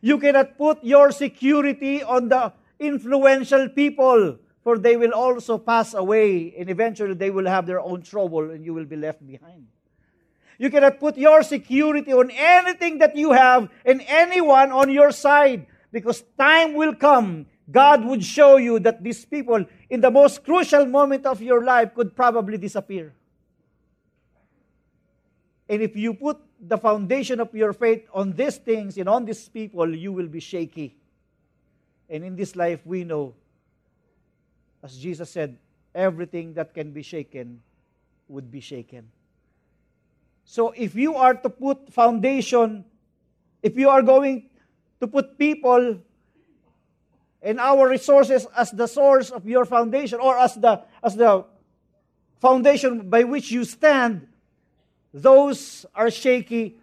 [0.00, 6.54] You cannot put your security on the influential people, for they will also pass away,
[6.58, 9.66] and eventually they will have their own trouble, and you will be left behind.
[10.58, 15.66] You cannot put your security on anything that you have and anyone on your side,
[15.90, 20.86] because time will come God would show you that these people, in the most crucial
[20.86, 23.14] moment of your life, could probably disappear.
[25.68, 29.48] And if you put the foundation of your faith on these things and on these
[29.48, 30.94] people, you will be shaky.
[32.10, 33.34] And in this life, we know,
[34.82, 35.56] as Jesus said,
[35.94, 37.60] everything that can be shaken
[38.28, 39.08] would be shaken.
[40.44, 42.84] So if you are to put foundation,
[43.62, 44.50] if you are going
[45.00, 45.98] to put people
[47.42, 51.44] and our resources as the source of your foundation or as the as the
[52.38, 54.26] foundation by which you stand
[55.12, 56.80] those are shaky.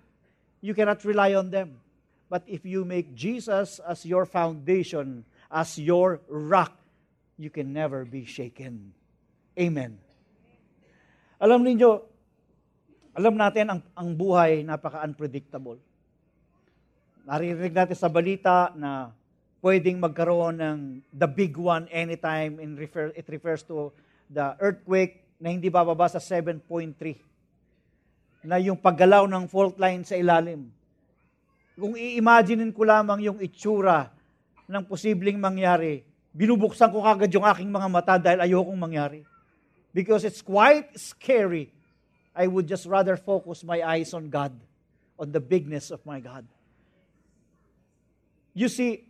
[0.62, 1.82] You cannot rely on them.
[2.30, 6.78] But if you make Jesus as your foundation as your rock
[7.40, 8.92] you can never be shaken.
[9.58, 9.98] Amen.
[11.40, 12.06] Alam niyo
[13.16, 15.80] alam natin ang ang buhay napaka unpredictable
[17.30, 19.14] naririnig natin sa balita na
[19.60, 20.80] pwedeng magkaroon ng
[21.12, 22.60] the big one anytime.
[22.60, 23.92] In refer, it refers to
[24.32, 26.64] the earthquake na hindi bababa sa 7.3
[28.44, 30.72] na yung paggalaw ng fault line sa ilalim.
[31.76, 34.12] Kung i-imaginein ko lamang yung itsura
[34.68, 39.24] ng posibleng mangyari, binubuksan ko kagad yung aking mga mata dahil ayokong mangyari.
[39.92, 41.72] Because it's quite scary.
[42.36, 44.54] I would just rather focus my eyes on God,
[45.18, 46.46] on the bigness of my God.
[48.54, 49.09] You see,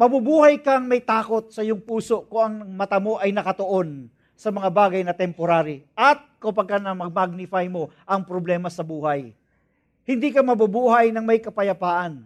[0.00, 4.72] mabubuhay kang may takot sa iyong puso kung ang mata mo ay nakatuon sa mga
[4.72, 5.84] bagay na temporary.
[5.92, 9.36] At kapag ka na mag-magnify mo ang problema sa buhay,
[10.08, 12.24] hindi ka mabubuhay ng may kapayapaan.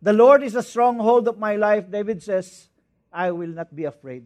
[0.00, 2.72] The Lord is a stronghold of my life, David says,
[3.12, 4.24] I will not be afraid.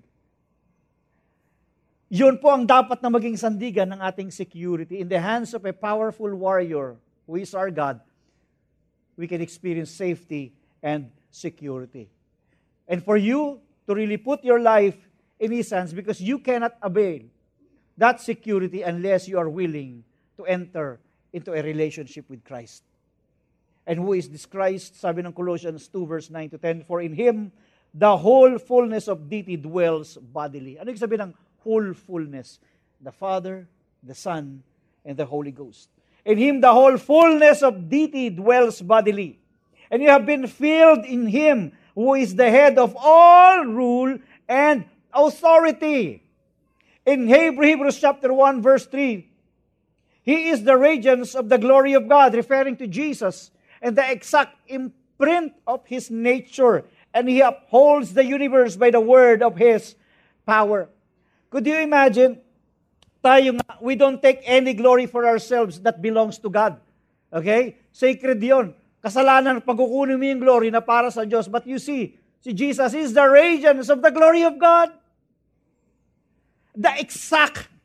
[2.06, 5.02] Yun po ang dapat na maging sandigan ng ating security.
[5.02, 6.94] In the hands of a powerful warrior,
[7.26, 7.98] who is our God,
[9.18, 12.08] we can experience safety and security.
[12.88, 14.96] And for you to really put your life
[15.38, 17.20] in His hands because you cannot avail
[17.96, 20.04] that security unless you are willing
[20.36, 20.98] to enter
[21.32, 22.82] into a relationship with Christ.
[23.86, 24.98] And who is this Christ?
[24.98, 27.52] Sabi ng Colossians 2 verse 9 to 10, For in Him
[27.92, 30.80] the whole fullness of deity dwells bodily.
[30.80, 32.58] Ano yung sabi ng whole fullness?
[33.00, 33.68] The Father,
[34.02, 34.64] the Son,
[35.04, 35.88] and the Holy Ghost.
[36.24, 39.38] In Him the whole fullness of deity dwells bodily.
[39.90, 44.18] And you have been filled in Him, who is the head of all rule
[44.48, 46.22] and authority.
[47.04, 49.28] In Hebrews chapter 1 verse 3,
[50.22, 54.56] He is the radiance of the glory of God, referring to Jesus, and the exact
[54.66, 56.84] imprint of His nature.
[57.14, 59.94] And He upholds the universe by the word of His
[60.44, 60.88] power.
[61.48, 62.40] Could you imagine?
[63.80, 66.78] We don't take any glory for ourselves that belongs to God.
[67.32, 67.76] Okay?
[67.92, 68.74] Sacred yon.
[69.04, 71.46] Kasalanan, pagkukunin mo yung glory na para sa Diyos.
[71.46, 74.92] But you see, si Jesus is the radiance of the glory of God.
[76.76, 77.76] The exact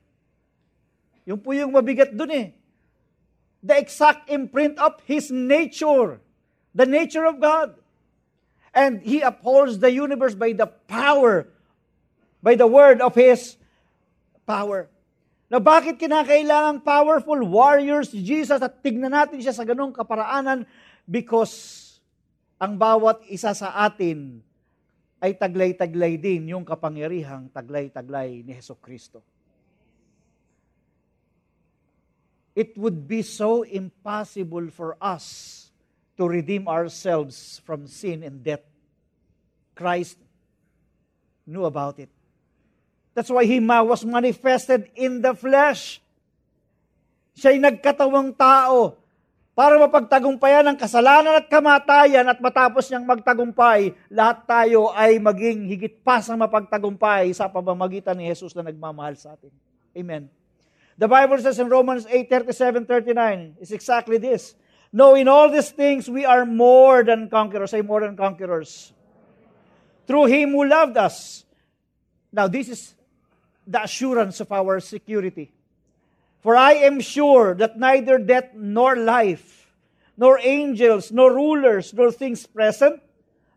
[1.25, 2.47] yung po yung mabigat dun eh.
[3.61, 6.17] The exact imprint of His nature.
[6.73, 7.77] The nature of God.
[8.73, 11.51] And He upholds the universe by the power,
[12.41, 13.59] by the word of His
[14.49, 14.89] power.
[15.51, 20.63] Na bakit kinakailangan powerful warriors si Jesus at tignan natin siya sa ganong kaparaanan?
[21.05, 21.97] Because
[22.61, 24.41] ang bawat isa sa atin
[25.21, 29.21] ay taglay-taglay din yung kapangyarihang taglay-taglay ni Heso Kristo.
[32.55, 35.67] it would be so impossible for us
[36.17, 38.63] to redeem ourselves from sin and death.
[39.75, 40.17] Christ
[41.47, 42.09] knew about it.
[43.13, 46.03] That's why He was manifested in the flesh.
[47.35, 48.99] Siya'y nagkatawang tao
[49.61, 56.01] para mapagtagumpayan ang kasalanan at kamatayan at matapos niyang magtagumpay, lahat tayo ay maging higit
[56.01, 59.53] pa sa mapagtagumpay sa pamamagitan ni Jesus na nagmamahal sa atin.
[59.93, 60.25] Amen.
[60.97, 64.57] The Bible says in Romans 8, 37, 39, is exactly this.
[64.89, 67.69] No, in all these things we are more than conquerors.
[67.69, 68.97] Say more than conquerors.
[70.09, 71.45] Through Him who loved us.
[72.33, 72.97] Now, this is
[73.69, 75.53] the assurance of our security.
[76.41, 79.71] For I am sure that neither death nor life,
[80.17, 83.01] nor angels, nor rulers, nor things present,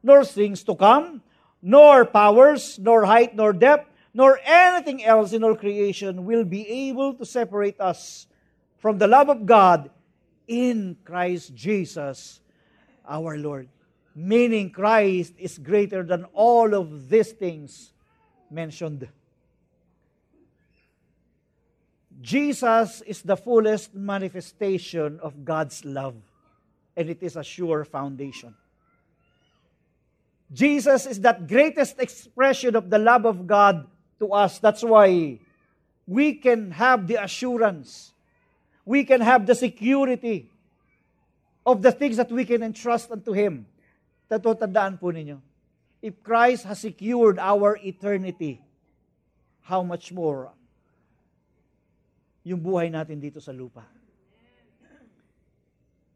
[0.03, 1.23] nor things to come,
[1.62, 7.14] nor powers, nor height, nor depth, nor anything else in all creation will be able
[7.14, 8.27] to separate us
[8.79, 9.90] from the love of God
[10.47, 12.40] in Christ Jesus
[13.09, 13.68] our Lord.
[14.14, 17.92] Meaning Christ is greater than all of these things
[18.51, 19.09] mentioned.
[22.20, 26.14] Jesus is the fullest manifestation of God's love,
[26.96, 28.55] and it is a sure foundation.
[30.53, 33.87] Jesus is that greatest expression of the love of God
[34.20, 34.59] to us.
[34.59, 35.40] That's why
[36.07, 38.12] we can have the assurance,
[38.85, 40.50] we can have the security
[41.66, 43.66] of the things that we can entrust unto Him.
[44.31, 45.40] Tatotandaan po ninyo.
[46.05, 48.61] If Christ has secured our eternity,
[49.64, 50.53] how much more
[52.45, 53.89] yung buhay natin dito sa lupa.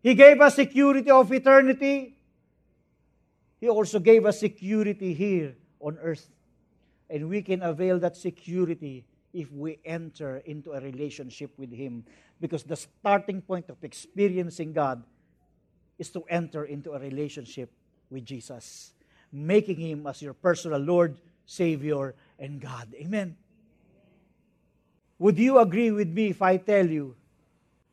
[0.04, 2.14] He gave us security of eternity.
[3.58, 6.30] He also gave us security here on earth.
[7.10, 12.04] And we can avail that security if we enter into a relationship with Him.
[12.40, 15.02] Because the starting point of experiencing God
[15.98, 17.72] is to enter into a relationship
[18.10, 18.92] with Jesus,
[19.32, 22.94] making Him as your personal Lord, Savior, and God.
[22.94, 23.34] Amen.
[25.18, 27.18] Would you agree with me if I tell you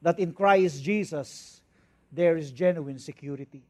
[0.02, 1.60] that in Christ Jesus,
[2.14, 3.66] there is genuine security?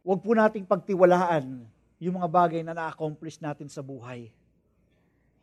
[0.00, 1.68] Huwag po nating pagtiwalaan
[2.00, 4.32] yung mga bagay na na-accomplish natin sa buhay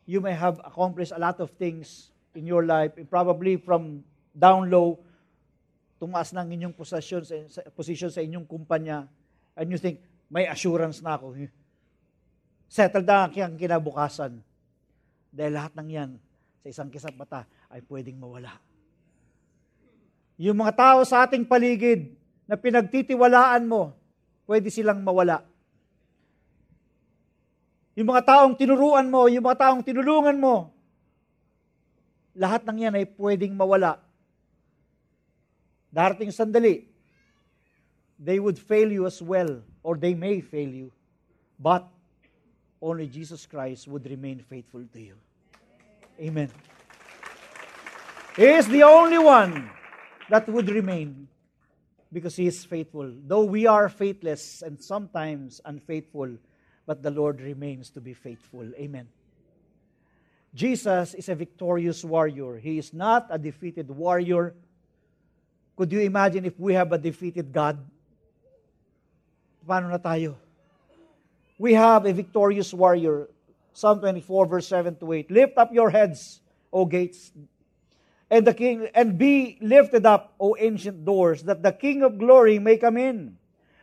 [0.06, 5.00] you may have accomplished a lot of things in your life, probably from down low,
[6.02, 9.06] tumaas ng inyong position sa, position sa inyong kumpanya,
[9.56, 11.36] and you think, may assurance na ako.
[12.76, 14.40] Settled na ang kinabukasan.
[15.32, 16.12] Dahil lahat ng yan,
[16.62, 18.54] sa isang kisap mata, ay pwedeng mawala.
[20.38, 22.14] Yung mga tao sa ating paligid
[22.46, 23.94] na pinagtitiwalaan mo,
[24.46, 25.46] pwede silang mawala.
[27.98, 30.74] Yung mga taong tinuruan mo, yung mga taong tinulungan mo,
[32.38, 34.00] lahat ng yan ay pwedeng mawala.
[35.92, 36.88] Darating sandali,
[38.16, 40.88] they would fail you as well, or they may fail you.
[41.60, 41.84] But
[42.80, 45.18] only Jesus Christ would remain faithful to you.
[46.22, 46.52] Amen.
[48.38, 49.70] He is the only one
[50.30, 51.28] that would remain
[52.14, 53.12] because He is faithful.
[53.26, 56.38] Though we are faithless and sometimes unfaithful,
[56.86, 58.70] but the Lord remains to be faithful.
[58.76, 59.08] Amen.
[60.54, 62.58] Jesus is a victorious warrior.
[62.58, 64.54] He is not a defeated warrior.
[65.76, 67.80] Could you imagine if we have a defeated God?
[69.66, 70.36] Paano na tayo?
[71.58, 73.30] We have a victorious warrior.
[73.74, 75.32] Psalm 24, verse 7 to 8.
[75.32, 77.32] Lift up your heads, O gates,
[78.32, 82.60] and the king and be lifted up, O ancient doors, that the King of glory
[82.60, 83.36] may come in.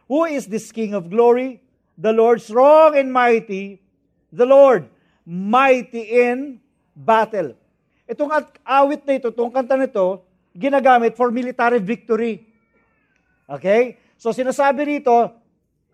[0.08, 1.60] Who is this King of glory?
[2.00, 3.84] The Lord strong and mighty,
[4.32, 4.88] the Lord
[5.28, 6.64] mighty in
[6.96, 7.52] battle.
[8.08, 8.32] Itong
[8.64, 10.24] awit na ito, itong kanta nito,
[10.56, 12.48] ginagamit for military victory.
[13.44, 14.00] Okay?
[14.16, 15.36] So sinasabi rito,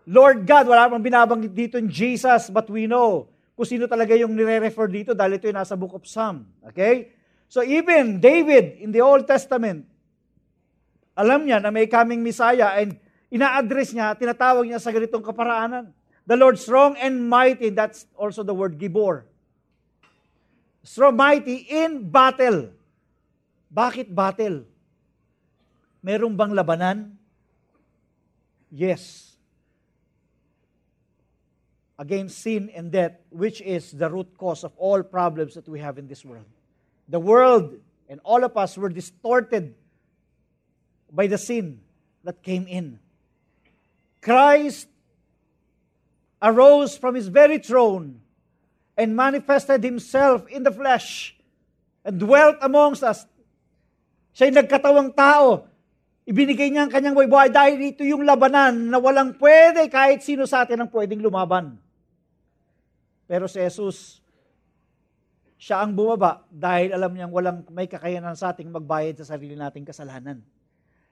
[0.07, 4.35] Lord God, wala pang binabanggit dito in Jesus, but we know kung sino talaga yung
[4.35, 6.43] nire-refer dito dahil ito yung nasa book of Psalm.
[6.67, 7.15] Okay?
[7.47, 9.87] So even David in the Old Testament,
[11.15, 12.99] alam niya na may coming Messiah and
[13.31, 15.95] ina-address niya, tinatawag niya sa ganitong kaparaanan.
[16.27, 19.23] The Lord strong and mighty, that's also the word Gibor.
[20.83, 22.75] Strong, mighty in battle.
[23.71, 24.67] Bakit battle?
[26.03, 26.97] Merong bang labanan?
[28.69, 29.24] Yes
[31.97, 35.97] against sin and death, which is the root cause of all problems that we have
[35.97, 36.45] in this world.
[37.07, 37.79] The world
[38.09, 39.75] and all of us were distorted
[41.11, 41.79] by the sin
[42.23, 42.99] that came in.
[44.21, 44.87] Christ
[46.41, 48.19] arose from his very throne
[48.97, 51.35] and manifested himself in the flesh
[52.03, 53.23] and dwelt amongst us.
[54.35, 55.71] Siya'y nagkatawang tao.
[56.25, 60.65] Ibinigay niya ang kanyang buhay dahil ito yung labanan na walang pwede kahit sino sa
[60.65, 61.77] atin ang pwedeng lumaban.
[63.25, 64.21] Pero si Jesus,
[65.57, 69.87] siya ang bumaba dahil alam niyang walang may kakayanan sa ating magbayad sa sarili nating
[69.87, 70.45] kasalanan.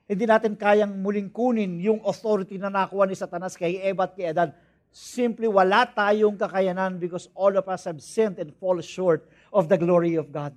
[0.03, 4.29] Hindi natin kayang muling kunin yung authority na nakuha ni Satanas kay Eva at kay
[4.29, 4.51] Adan.
[4.93, 9.79] Simply wala tayong kakayanan because all of us have sinned and fall short of the
[9.79, 10.53] glory of God.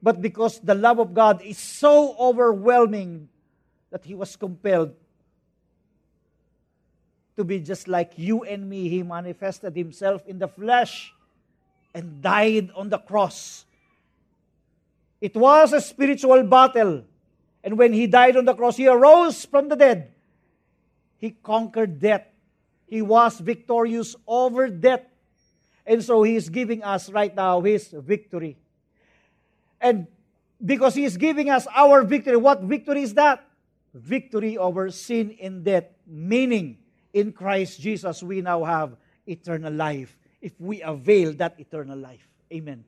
[0.00, 3.28] But because the love of God is so overwhelming
[3.92, 4.96] that He was compelled
[7.40, 8.88] to be just like you and me.
[8.88, 11.12] He manifested himself in the flesh
[11.94, 13.64] and died on the cross.
[15.20, 17.04] It was a spiritual battle.
[17.64, 20.12] And when he died on the cross, he arose from the dead.
[21.16, 22.26] He conquered death.
[22.86, 25.04] He was victorious over death.
[25.86, 28.58] And so he is giving us right now his victory.
[29.80, 30.06] And
[30.62, 33.44] because he is giving us our victory, what victory is that?
[33.94, 35.84] Victory over sin and death.
[36.06, 36.79] Meaning,
[37.12, 38.96] in Christ Jesus, we now have
[39.26, 42.26] eternal life if we avail that eternal life.
[42.52, 42.84] Amen.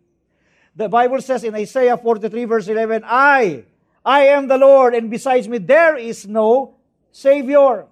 [0.75, 3.65] The Bible says in Isaiah 43, verse 11, I,
[4.05, 6.77] I am the Lord, and besides me there is no
[7.13, 7.87] Savior.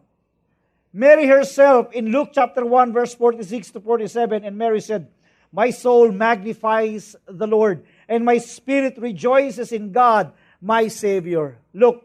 [0.92, 5.08] Mary herself in Luke chapter 1, verse 46 to 47, and Mary said,
[5.52, 11.58] My soul magnifies the Lord, and my spirit rejoices in God, my Savior.
[11.74, 12.04] Look,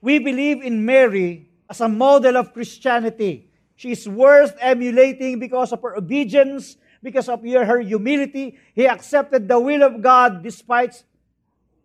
[0.00, 3.48] we believe in Mary as a model of Christianity.
[3.76, 8.58] She is worth emulating because of her obedience, because of her humility.
[8.74, 11.02] He accepted the will of God despite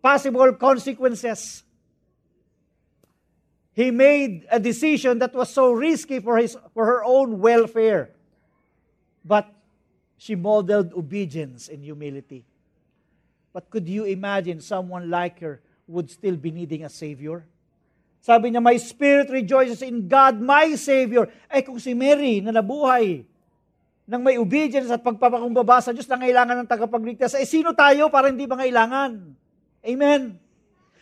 [0.02, 1.64] possible consequences.
[3.72, 8.10] He made a decision that was so risky for, his, for her own welfare.
[9.24, 9.48] But
[10.18, 12.44] she modeled obedience and humility.
[13.54, 17.46] But could you imagine someone like her would still be needing a Savior?
[18.18, 21.30] Sabi niya, my spirit rejoices in God, my Savior.
[21.46, 23.22] Eh kung si Mary na nabuhay
[24.08, 28.32] nang may obedience at pagpapakumbaba sa Diyos na kailangan ng tagapagligtas, eh sino tayo para
[28.32, 29.20] hindi ba kailangan?
[29.84, 30.32] Amen.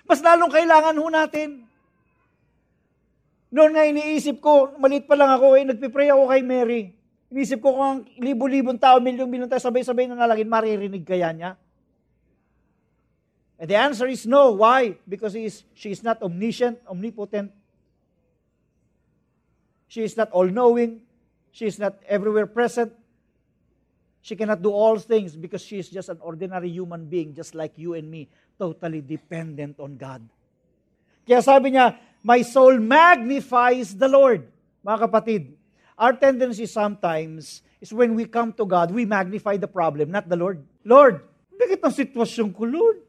[0.06, 1.62] Mas lalong kailangan ho natin.
[3.46, 6.82] Noon nga iniisip ko, maliit pa lang ako, eh, nagpipray ako kay Mary.
[7.30, 11.50] Iniisip ko kung ang libo-libong tao, milyong-milyong tao, sabay-sabay na nalagin, maririnig kaya niya?
[13.58, 14.52] And the answer is no.
[14.52, 14.96] Why?
[15.08, 17.52] Because he is, she is not omniscient, omnipotent.
[19.88, 21.00] She is not all knowing.
[21.52, 22.92] She is not everywhere present.
[24.20, 27.78] She cannot do all things because she is just an ordinary human being, just like
[27.78, 30.20] you and me, totally dependent on God.
[31.22, 31.94] Kaya sabi niya,
[32.26, 34.50] My soul magnifies the Lord.
[34.82, 35.42] Mga kapatid,
[35.94, 40.36] our tendency sometimes is when we come to God, we magnify the problem, not the
[40.36, 40.58] Lord.
[40.82, 41.22] Lord,
[41.54, 43.05] bakit ang sitwasyon ko, Lord?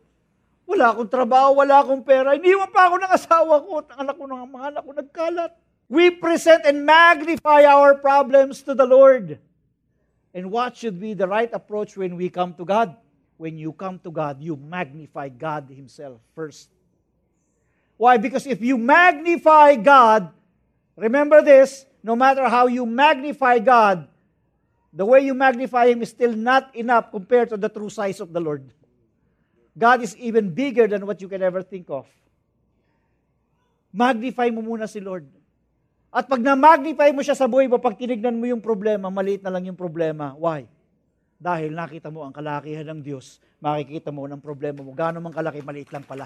[0.68, 2.36] Wala akong trabaho, wala akong pera.
[2.36, 5.52] Iniwan pa ako ng asawa ko at anak ko ng mga anak ko nagkalat.
[5.88, 9.40] We present and magnify our problems to the Lord.
[10.36, 13.00] And what should be the right approach when we come to God?
[13.40, 16.68] When you come to God, you magnify God Himself first.
[17.96, 18.20] Why?
[18.20, 20.36] Because if you magnify God,
[21.00, 24.12] remember this, no matter how you magnify God,
[24.92, 28.34] the way you magnify Him is still not enough compared to the true size of
[28.34, 28.68] the Lord.
[29.78, 32.10] God is even bigger than what you can ever think of.
[33.94, 35.30] Magnify mo muna si Lord.
[36.10, 39.54] At pag na-magnify mo siya sa buhay mo, pag tinignan mo yung problema, maliit na
[39.54, 40.34] lang yung problema.
[40.34, 40.66] Why?
[41.38, 44.98] Dahil nakita mo ang kalakihan ng Diyos, makikita mo ng problema mo.
[44.98, 46.26] Gano'n mang kalaki, maliit lang pala.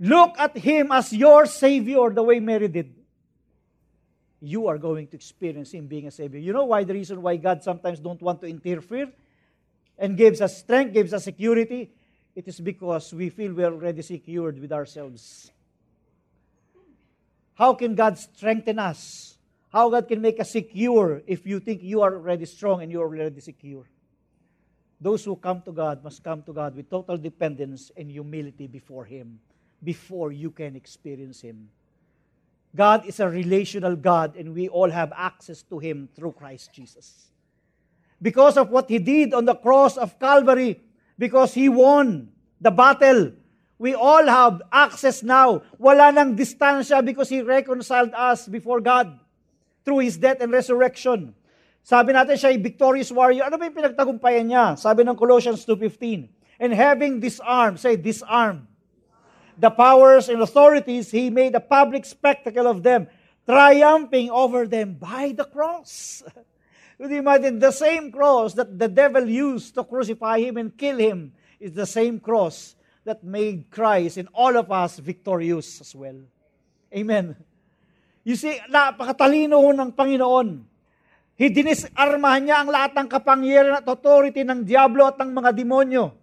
[0.00, 3.03] Look at Him as your Savior the way Mary did.
[4.44, 6.38] You are going to experience Him being a Savior.
[6.38, 9.10] You know why the reason why God sometimes don't want to interfere
[9.98, 11.90] and gives us strength, gives us security?
[12.34, 15.50] It is because we feel we're already secured with ourselves.
[17.54, 19.38] How can God strengthen us?
[19.72, 23.00] How God can make us secure if you think you are already strong and you
[23.00, 23.84] are already secure?
[25.00, 29.04] Those who come to God must come to God with total dependence and humility before
[29.04, 29.40] Him
[29.84, 31.68] before you can experience Him.
[32.74, 37.30] God is a relational God, and we all have access to Him through Christ Jesus.
[38.18, 40.82] Because of what He did on the cross of Calvary,
[41.16, 43.30] because He won the battle,
[43.78, 45.62] we all have access now.
[45.78, 49.22] Wala nang distansya because He reconciled us before God
[49.84, 51.34] through His death and resurrection.
[51.84, 53.46] Sabi natin siya ay victorious warrior.
[53.46, 54.74] Ano ba yung pinagtagumpayan niya?
[54.80, 58.66] Sabi ng Colossians 2.15, And having disarmed, say disarmed,
[59.58, 63.08] the powers and authorities, he made a public spectacle of them,
[63.46, 66.22] triumphing over them by the cross.
[66.98, 70.98] Would you imagine the same cross that the devil used to crucify him and kill
[70.98, 76.16] him is the same cross that made Christ and all of us victorious as well.
[76.92, 77.36] Amen.
[78.24, 80.64] You see, napakatalino ng Panginoon.
[81.34, 86.14] He dinisarmahan niya ang lahat ng kapangyarihan at authority ng Diablo at ng mga demonyo.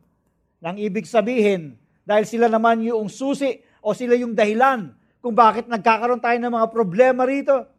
[0.64, 1.78] Nang ibig sabihin,
[2.12, 4.92] dahil sila naman yung susi o sila yung dahilan
[5.24, 7.72] kung bakit nagkakaroon tayo ng mga problema rito.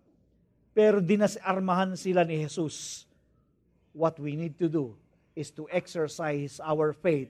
[0.72, 3.04] Pero dinasarmahan sila ni Jesus.
[3.92, 4.96] What we need to do
[5.36, 7.28] is to exercise our faith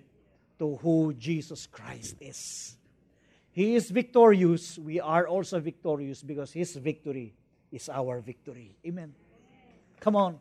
[0.62, 2.78] to who Jesus Christ is.
[3.50, 4.78] He is victorious.
[4.78, 7.34] We are also victorious because His victory
[7.74, 8.78] is our victory.
[8.86, 9.10] Amen.
[9.98, 10.38] Come on.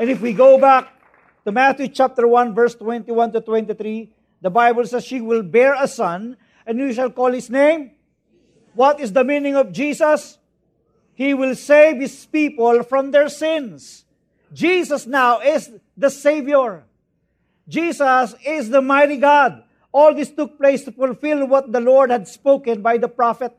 [0.00, 0.99] And if we go back
[1.44, 5.88] to Matthew chapter 1, verse 21 to 23, the Bible says, She will bear a
[5.88, 6.36] son,
[6.66, 7.92] and you shall call his name.
[8.74, 10.38] What is the meaning of Jesus?
[11.14, 14.04] He will save his people from their sins.
[14.52, 16.84] Jesus now is the Savior.
[17.68, 19.62] Jesus is the mighty God.
[19.92, 23.56] All this took place to fulfill what the Lord had spoken by the prophet.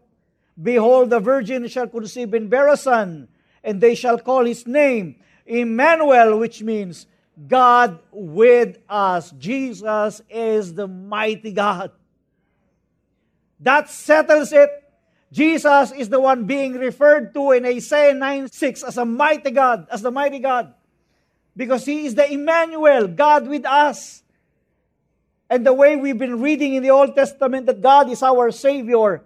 [0.61, 3.27] Behold, the virgin shall conceive and bear a son,
[3.63, 5.15] and they shall call his name
[5.45, 7.05] Emmanuel, which means
[7.47, 9.31] God with us.
[9.31, 11.91] Jesus is the mighty God.
[13.59, 14.69] That settles it.
[15.31, 19.87] Jesus is the one being referred to in Isaiah 9 6 as a mighty God,
[19.89, 20.73] as the mighty God.
[21.55, 24.23] Because he is the Emmanuel, God with us.
[25.49, 29.23] And the way we've been reading in the Old Testament that God is our Savior,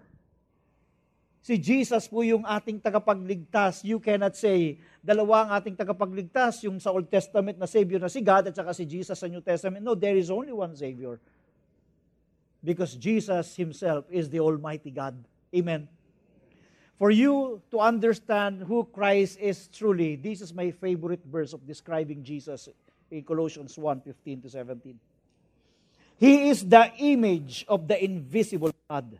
[1.46, 3.86] si Jesus po yung ating tagapagligtas.
[3.86, 8.26] You cannot say, dalawa ang ating tagapagligtas, yung sa Old Testament na Savior na si
[8.26, 9.86] God at saka si Jesus sa New Testament.
[9.86, 11.22] No, there is only one Savior.
[12.66, 15.22] Because Jesus Himself is the Almighty God.
[15.54, 15.86] Amen.
[16.98, 22.26] For you to understand who Christ is truly, this is my favorite verse of describing
[22.26, 22.74] Jesus
[23.14, 24.98] in Colossians 1 15 to 17.
[26.18, 29.20] He is the image of the invisible God,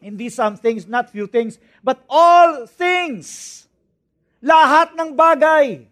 [0.00, 3.68] Hindi some things, not few things, but all things.
[4.40, 5.84] Lahat ng bagay.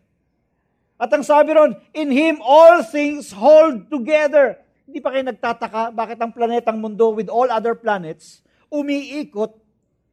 [0.98, 4.58] At ang sabi ron, in Him all things hold together.
[4.88, 9.56] Hindi pa kayo nagtataka bakit ang planetang mundo with all other planets umiikot,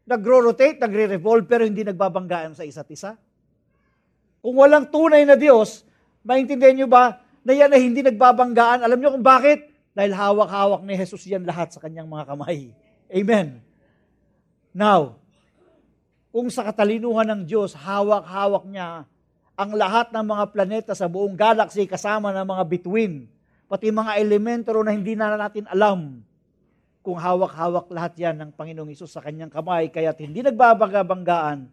[0.07, 3.11] nagro-rotate, nagre-revolve, pero hindi nagbabanggaan sa isa't isa?
[4.39, 5.83] Kung walang tunay na Diyos,
[6.21, 8.85] maintindihan nyo ba na yan ay hindi nagbabanggaan?
[8.85, 9.69] Alam nyo kung bakit?
[9.95, 12.71] Dahil hawak-hawak ni Jesus yan lahat sa kanyang mga kamay.
[13.09, 13.64] Amen.
[14.75, 15.15] Now,
[16.35, 19.07] kung sa katalinuhan ng Diyos, hawak-hawak niya
[19.55, 23.23] ang lahat ng mga planeta sa buong galaxy kasama ng mga bituin,
[23.71, 26.19] pati mga elemento na hindi na natin alam,
[26.99, 31.71] kung hawak-hawak lahat yan ng Panginoong Isus sa kanyang kamay, kaya't hindi nagbabangga-banggaan,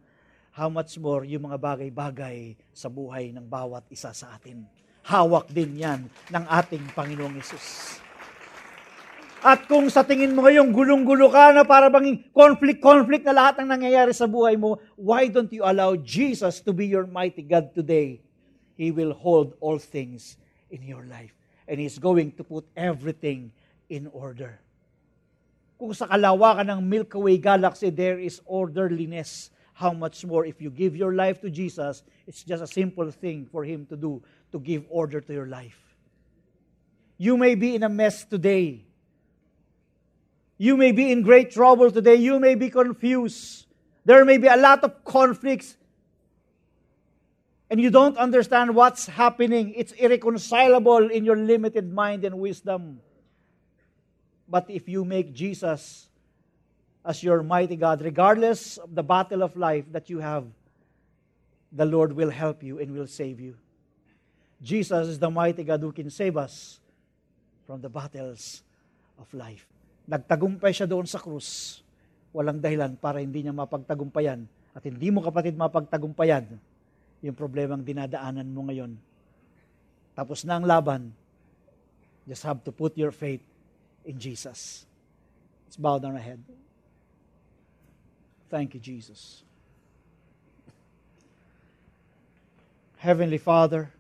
[0.55, 4.63] how much more yung mga bagay-bagay sa buhay ng bawat isa sa atin.
[5.03, 7.99] Hawak din yan ng ating Panginoong Isus.
[9.43, 13.75] At kung sa tingin mo ngayong gulong-gulo ka na para bang conflict-conflict na lahat ng
[13.75, 18.23] nangyayari sa buhay mo, why don't you allow Jesus to be your mighty God today?
[18.79, 20.39] He will hold all things
[20.71, 21.35] in your life.
[21.67, 23.51] And He's going to put everything
[23.91, 24.63] in order.
[25.75, 29.51] Kung sa kalawakan ng Milky Way galaxy, there is orderliness.
[29.75, 33.51] How much more if you give your life to Jesus, it's just a simple thing
[33.51, 34.23] for Him to do,
[34.55, 35.83] to give order to your life.
[37.19, 38.87] You may be in a mess today.
[40.63, 42.15] You may be in great trouble today.
[42.15, 43.67] You may be confused.
[44.05, 45.77] There may be a lot of conflicts.
[47.69, 49.75] And you don't understand what's happening.
[49.75, 53.01] It's irreconcilable in your limited mind and wisdom.
[54.49, 56.07] But if you make Jesus
[57.05, 60.47] as your mighty God, regardless of the battle of life that you have,
[61.73, 63.57] the Lord will help you and will save you.
[64.63, 66.79] Jesus is the mighty God who can save us
[67.67, 68.63] from the battles
[69.19, 69.67] of life.
[70.07, 71.81] Nagtagumpay siya doon sa krus.
[72.33, 74.45] Walang dahilan para hindi niya mapagtagumpayan.
[74.73, 76.49] At hindi mo kapatid mapagtagumpayan
[77.23, 78.99] yung problemang dinadaanan mo ngayon.
[80.17, 81.13] Tapos na ang laban.
[82.27, 83.43] Just have to put your faith
[84.05, 84.87] in Jesus.
[85.67, 86.43] Let's bow down our head.
[88.51, 89.43] Thank you, Jesus.
[93.03, 93.91] Heavenly Father,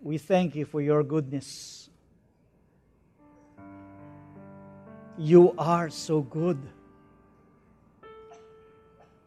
[0.00, 1.89] we thank you for your goodness.
[5.20, 6.56] You are so good.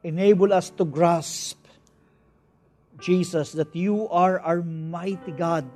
[0.02, 1.62] Enable us to grasp,
[2.98, 5.70] Jesus, that you are our mighty God.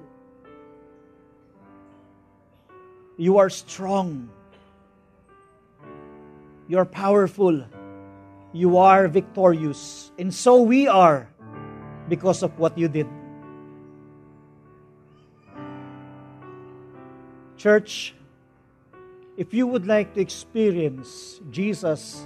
[3.15, 4.34] You are strong.
[6.68, 7.61] You are powerful.
[8.53, 10.11] You are victorious.
[10.18, 11.30] And so we are
[12.09, 13.05] because of what you did.
[17.55, 18.16] Church,
[19.38, 22.25] if you would like to experience Jesus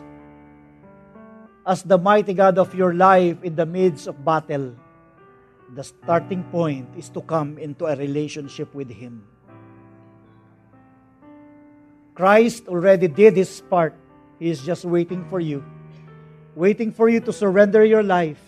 [1.68, 4.74] as the mighty God of your life in the midst of battle,
[5.76, 9.28] the starting point is to come into a relationship with Him.
[12.16, 13.94] Christ already did His part.
[14.40, 15.64] He is just waiting for you,
[16.56, 18.42] waiting for you to surrender your life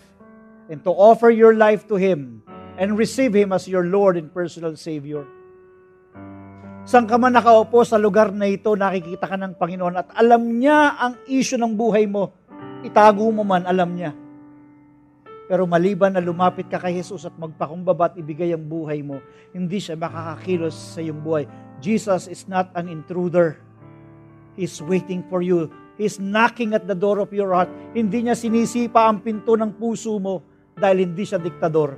[0.70, 2.42] and to offer your life to Him
[2.78, 5.26] and receive Him as your Lord and personal Savior.
[6.84, 11.00] Saan ka man nakaupo sa lugar na ito, nakikita ka ng Panginoon at alam niya
[11.00, 12.36] ang issue ng buhay mo.
[12.84, 14.12] Itago mo man, alam niya.
[15.48, 19.24] Pero maliban na lumapit ka kay Jesus at magpakumbaba at ibigay ang buhay mo,
[19.56, 21.48] hindi siya makakakilos sa iyong buhay.
[21.80, 23.56] Jesus is not an intruder.
[24.52, 25.72] He's waiting for you.
[25.96, 27.72] He's knocking at the door of your heart.
[27.96, 30.44] Hindi niya sinisipa ang pinto ng puso mo
[30.76, 31.96] dahil hindi siya diktador.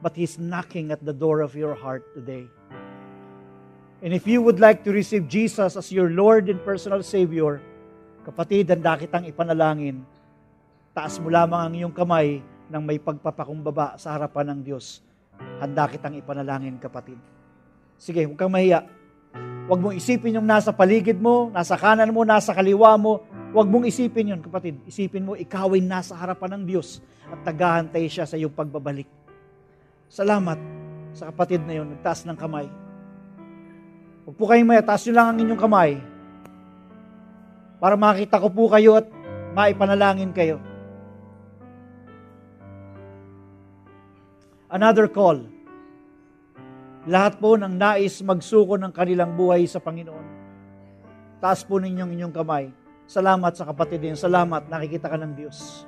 [0.00, 2.48] But He's knocking at the door of your heart today.
[4.04, 7.64] And if you would like to receive Jesus as your Lord and personal Savior,
[8.20, 10.04] kapatid, handa kitang ipanalangin.
[10.92, 15.00] Taas mo lamang ang iyong kamay nang may pagpapakumbaba sa harapan ng Diyos.
[15.56, 17.16] Handa kitang ipanalangin, kapatid.
[17.96, 18.84] Sige, huwag kang mahiya.
[19.72, 23.24] Huwag mong isipin yung nasa paligid mo, nasa kanan mo, nasa kaliwa mo.
[23.56, 24.84] Huwag mong isipin yun, kapatid.
[24.84, 27.00] Isipin mo, ikaw ay nasa harapan ng Diyos
[27.32, 29.08] at tagahantay siya sa iyong pagbabalik.
[30.12, 30.60] Salamat
[31.16, 32.83] sa kapatid na yun, nagtaas ng kamay.
[34.24, 35.90] Huwag po kayong maya, nyo lang ang inyong kamay
[37.76, 39.06] para makita ko po kayo at
[39.52, 40.56] maipanalangin kayo.
[44.72, 45.44] Another call.
[47.04, 50.26] Lahat po ng nais magsuko ng kanilang buhay sa Panginoon.
[51.44, 52.72] Taas po ninyong inyong kamay.
[53.04, 54.16] Salamat sa kapatid din.
[54.16, 55.84] Salamat, nakikita ka ng Diyos.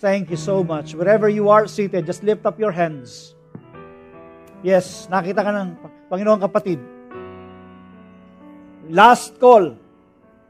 [0.00, 0.96] Thank you so much.
[0.96, 3.36] Wherever you are seated, just lift up your hands.
[4.64, 5.68] Yes, nakita ka ng
[6.06, 6.78] Panginoon kapatid.
[8.86, 9.74] Last call.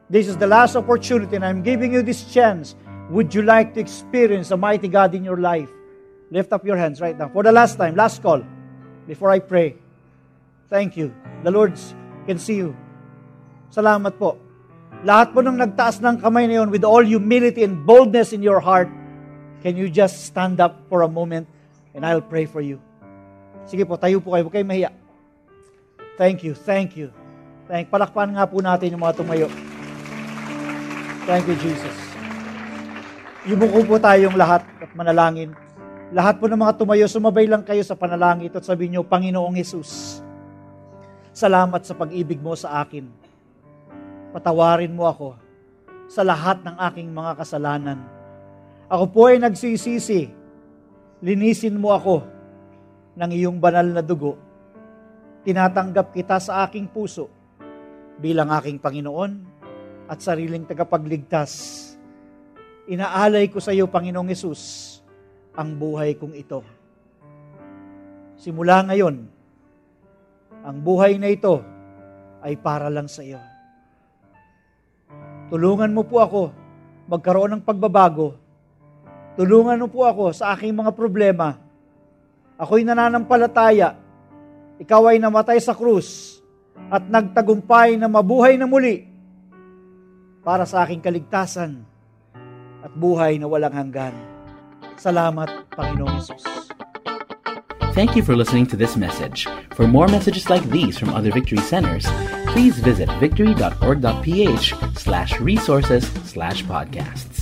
[0.06, 2.76] This is the last opportunity and I'm giving you this chance.
[3.10, 5.70] Would you like to experience a mighty God in your life?
[6.30, 7.30] Lift up your hands right now.
[7.30, 8.42] For the last time, last call,
[9.06, 9.78] before I pray.
[10.68, 11.14] Thank you.
[11.42, 11.78] The Lord
[12.26, 12.74] can see you.
[13.70, 14.38] Salamat po.
[15.06, 18.58] Lahat po nang nagtaas ng kamay na yun with all humility and boldness in your
[18.58, 18.90] heart,
[19.62, 21.46] can you just stand up for a moment
[21.94, 22.82] and I'll pray for you.
[23.66, 24.46] Sige po, tayo po kayo.
[24.46, 25.05] Huwag kayong mahiya.
[26.16, 27.12] Thank you, thank you.
[27.68, 29.48] Thank, palakpan nga po natin yung mga tumayo.
[31.28, 31.96] Thank you, Jesus.
[33.44, 35.52] Yumuko po tayong lahat at manalangin.
[36.14, 40.22] Lahat po ng mga tumayo, sumabay lang kayo sa panalangin at sabihin nyo, Panginoong Yesus,
[41.34, 43.10] salamat sa pag-ibig mo sa akin.
[44.30, 45.34] Patawarin mo ako
[46.06, 47.98] sa lahat ng aking mga kasalanan.
[48.86, 50.30] Ako po ay nagsisisi.
[51.18, 52.22] Linisin mo ako
[53.18, 54.45] ng iyong banal na dugo.
[55.46, 57.30] Tinatanggap kita sa aking puso
[58.18, 59.46] bilang aking Panginoon
[60.10, 61.94] at sariling tagapagligtas.
[62.90, 64.60] Inaalay ko sa iyo, Panginoong Yesus,
[65.54, 66.66] ang buhay kong ito.
[68.34, 69.22] Simula ngayon,
[70.66, 71.62] ang buhay na ito
[72.42, 73.38] ay para lang sa iyo.
[75.46, 76.42] Tulungan mo po ako
[77.06, 78.34] magkaroon ng pagbabago.
[79.38, 81.54] Tulungan mo po ako sa aking mga problema.
[82.58, 84.05] Ako'y nananampalataya.
[84.76, 86.40] Ikaw ay namatay sa krus
[86.92, 89.08] at nagtagumpay na mabuhay na muli
[90.44, 91.82] para sa aking kaligtasan
[92.84, 94.14] at buhay na walang hanggan.
[95.00, 96.44] Salamat, Panginoong Yesus.
[97.96, 99.48] Thank you for listening to this message.
[99.72, 102.04] For more messages like these from other Victory Centers,
[102.52, 107.35] please visit victory.org.ph slash resources slash podcasts.